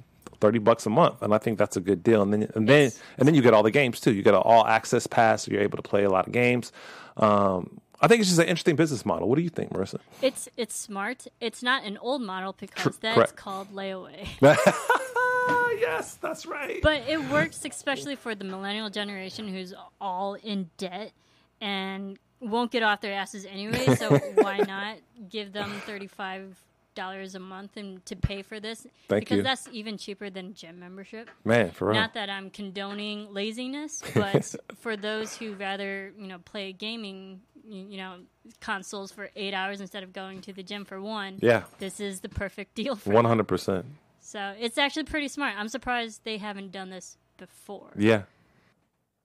thirty 0.42 0.58
bucks 0.58 0.84
a 0.84 0.90
month, 0.90 1.22
and 1.22 1.32
I 1.32 1.38
think 1.38 1.56
that's 1.56 1.76
a 1.76 1.80
good 1.80 2.02
deal. 2.02 2.20
And 2.20 2.32
then 2.32 2.42
and 2.54 2.68
then 2.68 2.84
yes. 2.84 3.00
and 3.16 3.26
then 3.26 3.34
you 3.34 3.40
get 3.40 3.54
all 3.54 3.62
the 3.62 3.70
games 3.70 4.00
too. 4.00 4.12
You 4.12 4.22
get 4.22 4.34
an 4.34 4.42
all 4.44 4.66
access 4.66 5.06
pass, 5.06 5.44
so 5.44 5.52
you're 5.52 5.62
able 5.62 5.78
to 5.78 5.82
play 5.82 6.02
a 6.02 6.10
lot 6.10 6.26
of 6.26 6.32
games. 6.32 6.72
Um, 7.16 7.80
I 8.02 8.08
think 8.08 8.20
it's 8.20 8.28
just 8.28 8.40
an 8.40 8.48
interesting 8.48 8.74
business 8.74 9.06
model. 9.06 9.28
What 9.28 9.36
do 9.36 9.42
you 9.42 9.48
think, 9.48 9.70
Marissa? 9.70 10.00
It's 10.20 10.48
it's 10.56 10.74
smart. 10.74 11.28
It's 11.40 11.62
not 11.62 11.84
an 11.84 11.96
old 11.98 12.20
model 12.20 12.54
because 12.58 12.98
that's 12.98 13.14
correct. 13.14 13.36
called 13.36 13.72
layaway. 13.72 14.26
yes, 15.80 16.18
that's 16.20 16.44
right. 16.44 16.82
But 16.82 17.02
it 17.08 17.20
works 17.30 17.64
especially 17.64 18.16
for 18.16 18.34
the 18.34 18.44
millennial 18.44 18.90
generation 18.90 19.46
who's 19.46 19.72
all 20.00 20.34
in 20.34 20.70
debt 20.76 21.12
and 21.60 22.18
won't 22.40 22.72
get 22.72 22.82
off 22.82 23.00
their 23.00 23.12
asses 23.12 23.46
anyway. 23.46 23.94
So 23.94 24.18
why 24.34 24.58
not 24.58 24.96
give 25.28 25.52
them 25.52 25.70
thirty 25.86 26.08
five 26.08 26.58
dollars 26.94 27.34
a 27.34 27.38
month 27.38 27.76
and 27.76 28.04
to 28.06 28.16
pay 28.16 28.42
for 28.42 28.60
this 28.60 28.86
Thank 29.08 29.22
because 29.22 29.38
you. 29.38 29.42
that's 29.42 29.68
even 29.72 29.96
cheaper 29.96 30.30
than 30.30 30.54
gym 30.54 30.78
membership. 30.78 31.30
Man, 31.44 31.70
for 31.70 31.88
real. 31.88 31.94
Not 31.94 32.14
that 32.14 32.30
I'm 32.30 32.50
condoning 32.50 33.32
laziness, 33.32 34.02
but 34.14 34.54
for 34.80 34.96
those 34.96 35.36
who 35.36 35.54
rather 35.54 36.12
you 36.18 36.26
know 36.26 36.38
play 36.38 36.72
gaming, 36.72 37.40
you 37.64 37.96
know, 37.96 38.18
consoles 38.60 39.12
for 39.12 39.30
eight 39.36 39.54
hours 39.54 39.80
instead 39.80 40.02
of 40.02 40.12
going 40.12 40.40
to 40.42 40.52
the 40.52 40.62
gym 40.62 40.84
for 40.84 41.00
one. 41.00 41.38
Yeah, 41.40 41.64
this 41.78 42.00
is 42.00 42.20
the 42.20 42.28
perfect 42.28 42.74
deal 42.76 42.96
for 42.96 43.10
one 43.10 43.24
hundred 43.24 43.48
percent. 43.48 43.86
So 44.20 44.54
it's 44.58 44.78
actually 44.78 45.04
pretty 45.04 45.28
smart. 45.28 45.54
I'm 45.58 45.68
surprised 45.68 46.22
they 46.24 46.38
haven't 46.38 46.72
done 46.72 46.90
this 46.90 47.18
before. 47.38 47.90
Yeah. 47.96 48.22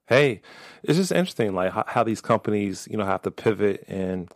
Hey, 0.07 0.41
it's 0.83 0.97
just 0.97 1.11
interesting, 1.11 1.53
like 1.53 1.71
how, 1.73 1.83
how 1.85 2.03
these 2.03 2.21
companies, 2.21 2.87
you 2.89 2.97
know, 2.97 3.05
have 3.05 3.21
to 3.23 3.31
pivot 3.31 3.83
and 3.89 4.31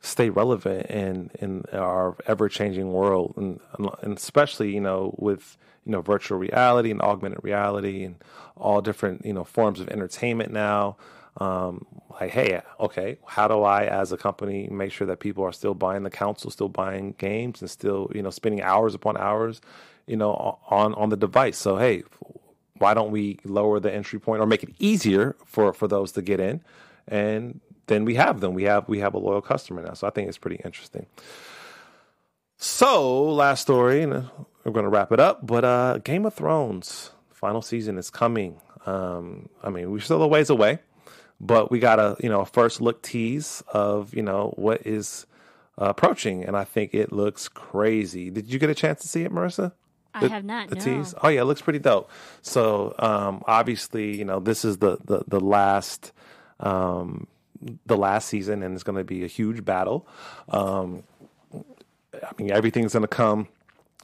stay 0.00 0.30
relevant 0.30 0.86
in 0.86 1.30
in 1.40 1.64
our 1.72 2.16
ever 2.26 2.48
changing 2.48 2.92
world, 2.92 3.34
and 3.36 3.60
and 4.02 4.16
especially 4.16 4.74
you 4.74 4.80
know 4.80 5.14
with 5.18 5.56
you 5.84 5.92
know 5.92 6.00
virtual 6.00 6.38
reality 6.38 6.90
and 6.90 7.00
augmented 7.00 7.42
reality 7.42 8.04
and 8.04 8.16
all 8.56 8.80
different 8.80 9.24
you 9.24 9.32
know 9.32 9.44
forms 9.44 9.80
of 9.80 9.88
entertainment 9.88 10.52
now. 10.52 10.96
Um, 11.38 11.84
like, 12.18 12.30
hey, 12.30 12.62
okay, 12.80 13.18
how 13.26 13.46
do 13.46 13.62
I, 13.62 13.84
as 13.84 14.10
a 14.10 14.16
company, 14.16 14.68
make 14.70 14.90
sure 14.90 15.06
that 15.06 15.20
people 15.20 15.44
are 15.44 15.52
still 15.52 15.74
buying 15.74 16.02
the 16.02 16.08
console, 16.08 16.50
still 16.50 16.70
buying 16.70 17.14
games, 17.18 17.60
and 17.60 17.70
still, 17.70 18.10
you 18.14 18.22
know, 18.22 18.30
spending 18.30 18.62
hours 18.62 18.94
upon 18.94 19.18
hours, 19.18 19.60
you 20.06 20.16
know, 20.16 20.58
on 20.70 20.94
on 20.94 21.10
the 21.10 21.16
device? 21.16 21.58
So, 21.58 21.76
hey, 21.76 22.04
why 22.78 22.94
don't 22.94 23.10
we 23.10 23.38
lower 23.44 23.80
the 23.80 23.92
entry 23.92 24.18
point 24.18 24.40
or 24.40 24.46
make 24.46 24.62
it 24.62 24.70
easier 24.78 25.36
for 25.44 25.72
for 25.74 25.88
those 25.88 26.12
to 26.12 26.22
get 26.22 26.40
in, 26.40 26.62
and 27.06 27.60
then 27.86 28.04
we 28.04 28.14
have 28.16 28.40
them. 28.40 28.54
We 28.54 28.64
have 28.64 28.88
we 28.88 29.00
have 29.00 29.14
a 29.14 29.18
loyal 29.18 29.42
customer 29.42 29.82
now. 29.82 29.94
So 29.94 30.06
I 30.06 30.10
think 30.10 30.28
it's 30.28 30.38
pretty 30.38 30.60
interesting. 30.64 31.06
So 32.58 33.22
last 33.24 33.62
story, 33.62 34.02
and 34.02 34.12
we're 34.64 34.72
going 34.72 34.84
to 34.84 34.90
wrap 34.90 35.12
it 35.12 35.20
up. 35.20 35.46
But 35.46 35.64
uh, 35.64 35.98
Game 35.98 36.24
of 36.24 36.34
Thrones 36.34 37.10
final 37.30 37.62
season 37.62 37.98
is 37.98 38.10
coming. 38.10 38.60
Um, 38.86 39.48
I 39.62 39.70
mean, 39.70 39.90
we're 39.90 40.00
still 40.00 40.22
a 40.22 40.28
ways 40.28 40.48
away, 40.48 40.78
but 41.40 41.70
we 41.70 41.78
got 41.78 41.98
a 41.98 42.16
you 42.20 42.28
know 42.28 42.40
a 42.40 42.46
first 42.46 42.80
look 42.80 43.02
tease 43.02 43.62
of 43.68 44.14
you 44.14 44.22
know 44.22 44.54
what 44.56 44.86
is 44.86 45.26
uh, 45.80 45.86
approaching, 45.86 46.44
and 46.44 46.56
I 46.56 46.64
think 46.64 46.94
it 46.94 47.12
looks 47.12 47.48
crazy. 47.48 48.30
Did 48.30 48.52
you 48.52 48.58
get 48.58 48.70
a 48.70 48.74
chance 48.74 49.02
to 49.02 49.08
see 49.08 49.22
it, 49.22 49.32
Marissa? 49.32 49.72
The, 50.18 50.26
I 50.26 50.28
have 50.28 50.44
not. 50.44 50.68
The 50.68 50.76
no. 50.76 50.80
tease. 50.80 51.14
Oh 51.22 51.28
yeah, 51.28 51.42
it 51.42 51.44
looks 51.44 51.60
pretty 51.60 51.78
dope. 51.78 52.10
So 52.40 52.94
um, 52.98 53.42
obviously, 53.46 54.16
you 54.16 54.24
know, 54.24 54.40
this 54.40 54.64
is 54.64 54.78
the 54.78 54.98
the 55.04 55.24
the 55.26 55.40
last 55.40 56.12
um, 56.60 57.26
the 57.86 57.96
last 57.96 58.28
season, 58.28 58.62
and 58.62 58.74
it's 58.74 58.82
going 58.82 58.98
to 58.98 59.04
be 59.04 59.24
a 59.24 59.28
huge 59.28 59.64
battle. 59.64 60.06
Um, 60.48 61.02
I 62.14 62.30
mean, 62.38 62.50
everything's 62.50 62.92
going 62.92 63.02
to 63.02 63.08
come 63.08 63.48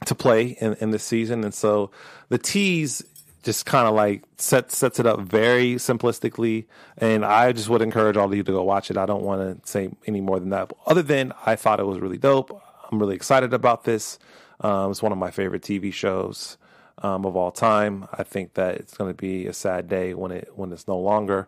to 0.05 0.15
play 0.15 0.57
in, 0.59 0.73
in 0.75 0.91
this 0.91 1.03
season. 1.03 1.43
And 1.43 1.53
so 1.53 1.91
the 2.29 2.37
tease 2.37 3.03
just 3.43 3.65
kind 3.65 3.87
of 3.87 3.93
like 3.93 4.23
sets 4.37 4.77
sets 4.77 4.99
it 4.99 5.05
up 5.05 5.19
very 5.19 5.75
simplistically. 5.75 6.65
And 6.97 7.25
I 7.25 7.51
just 7.51 7.69
would 7.69 7.81
encourage 7.81 8.17
all 8.17 8.25
of 8.25 8.33
you 8.33 8.43
to 8.43 8.51
go 8.51 8.63
watch 8.63 8.89
it. 8.89 8.97
I 8.97 9.05
don't 9.05 9.23
want 9.23 9.63
to 9.63 9.69
say 9.69 9.89
any 10.05 10.21
more 10.21 10.39
than 10.39 10.49
that. 10.49 10.71
Other 10.85 11.01
than 11.01 11.33
I 11.45 11.55
thought 11.55 11.79
it 11.79 11.85
was 11.85 11.99
really 11.99 12.17
dope. 12.17 12.61
I'm 12.91 12.99
really 12.99 13.15
excited 13.15 13.53
about 13.53 13.83
this. 13.83 14.19
Um, 14.61 14.91
it's 14.91 15.01
one 15.01 15.11
of 15.11 15.17
my 15.17 15.31
favorite 15.31 15.61
TV 15.61 15.91
shows 15.91 16.57
um, 16.99 17.25
of 17.25 17.35
all 17.35 17.51
time. 17.51 18.07
I 18.13 18.23
think 18.23 18.53
that 18.53 18.75
it's 18.75 18.95
going 18.95 19.09
to 19.09 19.15
be 19.15 19.47
a 19.47 19.53
sad 19.53 19.89
day 19.89 20.13
when 20.13 20.31
it 20.31 20.51
when 20.55 20.71
it's 20.71 20.87
no 20.87 20.97
longer. 20.97 21.47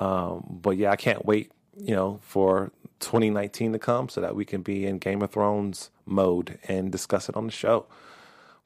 Um, 0.00 0.58
but 0.62 0.76
yeah, 0.76 0.90
I 0.90 0.96
can't 0.96 1.24
wait. 1.24 1.52
You 1.76 1.94
know, 1.94 2.20
for 2.22 2.72
2019 2.98 3.72
to 3.72 3.78
come, 3.78 4.08
so 4.08 4.20
that 4.20 4.34
we 4.34 4.44
can 4.44 4.62
be 4.62 4.86
in 4.86 4.98
Game 4.98 5.22
of 5.22 5.30
Thrones 5.30 5.90
mode 6.04 6.58
and 6.68 6.90
discuss 6.90 7.28
it 7.28 7.36
on 7.36 7.46
the 7.46 7.52
show. 7.52 7.86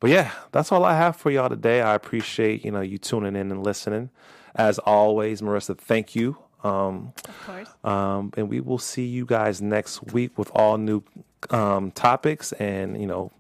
But 0.01 0.11
yeah, 0.11 0.33
that's 0.53 0.73
all 0.73 0.85
I 0.85 0.97
have 0.97 1.17
for 1.17 1.31
y'all 1.31 1.49
today. 1.49 1.81
I 1.81 1.95
appreciate 1.95 2.65
you 2.65 2.71
know 2.71 2.81
you 2.81 2.99
tuning 2.99 3.37
in 3.37 3.51
and 3.51 3.63
listening. 3.63 4.11
As 4.55 4.79
always, 4.79 5.43
Marissa, 5.43 5.77
thank 5.77 6.15
you. 6.15 6.39
Um, 6.63 7.13
of 7.29 7.47
course. 7.47 7.69
Um, 7.85 8.33
and 8.37 8.49
we 8.49 8.61
will 8.61 8.79
see 8.79 9.05
you 9.05 9.27
guys 9.27 9.61
next 9.61 10.03
week 10.13 10.39
with 10.39 10.51
all 10.55 10.79
new 10.79 11.03
um, 11.51 11.91
topics 11.91 12.53
and 12.53 13.01
you 13.01 13.07
know 13.07 13.31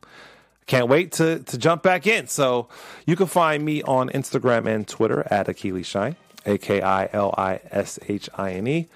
can't 0.66 0.88
wait 0.88 1.12
to 1.12 1.40
to 1.40 1.58
jump 1.58 1.82
back 1.82 2.06
in. 2.06 2.26
So 2.26 2.68
you 3.06 3.16
can 3.16 3.26
find 3.26 3.64
me 3.64 3.82
on 3.82 4.10
Instagram 4.10 4.66
and 4.66 4.86
Twitter 4.86 5.26
at 5.30 5.46
Akili 5.46 5.84
Shine, 5.84 6.16
A 6.46 6.58
K 6.58 6.80
I 6.80 7.08
L 7.12 7.34
I 7.36 7.60
S 7.70 7.98
H 8.08 8.28
I 8.36 8.52
N 8.52 8.66
E. 8.66 8.88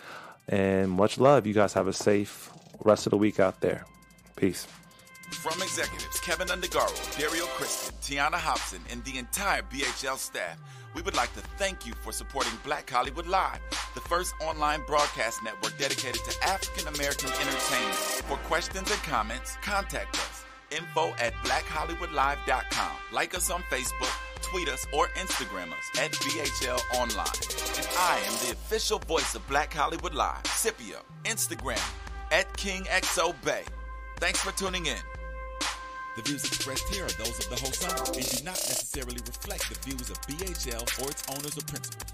And 0.48 0.90
much 0.90 1.18
love. 1.18 1.46
You 1.46 1.54
guys 1.54 1.72
have 1.74 1.86
a 1.86 1.92
safe 1.92 2.50
rest 2.80 3.06
of 3.06 3.10
the 3.10 3.18
week 3.18 3.38
out 3.38 3.60
there. 3.60 3.84
Peace. 4.36 4.66
From 5.30 5.60
executives 5.62 6.20
Kevin 6.20 6.48
Undergaro, 6.48 7.18
Dario 7.18 7.44
Kristen, 7.46 7.94
Tiana 8.00 8.36
Hobson, 8.36 8.80
and 8.90 9.04
the 9.04 9.18
entire 9.18 9.62
BHL 9.62 10.16
staff, 10.16 10.58
we 10.94 11.02
would 11.02 11.14
like 11.16 11.32
to 11.34 11.40
thank 11.58 11.86
you 11.86 11.92
for 12.02 12.12
supporting 12.12 12.52
Black 12.64 12.88
Hollywood 12.88 13.26
Live, 13.26 13.60
the 13.94 14.00
first 14.00 14.32
online 14.40 14.80
broadcast 14.86 15.42
network 15.44 15.76
dedicated 15.78 16.22
to 16.24 16.44
African 16.44 16.92
American 16.94 17.28
entertainment. 17.28 17.94
For 18.26 18.38
questions 18.48 18.90
and 18.90 19.02
comments, 19.02 19.56
contact 19.62 20.16
us 20.16 20.44
info 20.70 21.14
at 21.18 21.32
blackhollywoodlive.com. 21.44 22.92
Like 23.12 23.34
us 23.34 23.50
on 23.50 23.62
Facebook, 23.70 24.27
tweet 24.38 24.68
us, 24.68 24.86
or 24.92 25.08
Instagram 25.08 25.72
us 25.72 26.00
at 26.00 26.12
BHL 26.12 26.80
Online. 26.94 27.26
And 27.76 27.88
I 27.98 28.20
am 28.26 28.32
the 28.46 28.52
official 28.52 28.98
voice 29.00 29.34
of 29.34 29.46
Black 29.48 29.72
Hollywood 29.72 30.14
Live, 30.14 30.46
Scipio, 30.46 30.98
Instagram 31.24 31.82
at 32.30 32.52
KingXO 32.54 33.34
Bay. 33.44 33.62
Thanks 34.18 34.40
for 34.40 34.52
tuning 34.52 34.86
in. 34.86 34.96
The 36.16 36.22
views 36.22 36.44
expressed 36.44 36.88
here 36.92 37.04
are 37.04 37.22
those 37.22 37.38
of 37.38 37.48
the 37.48 37.56
host 37.64 37.84
and 37.84 38.28
do 38.28 38.44
not 38.44 38.54
necessarily 38.54 39.18
reflect 39.26 39.68
the 39.68 39.78
views 39.88 40.10
of 40.10 40.20
BHL 40.22 41.04
or 41.04 41.10
its 41.10 41.22
owners 41.30 41.56
or 41.56 41.62
principals. 41.62 42.12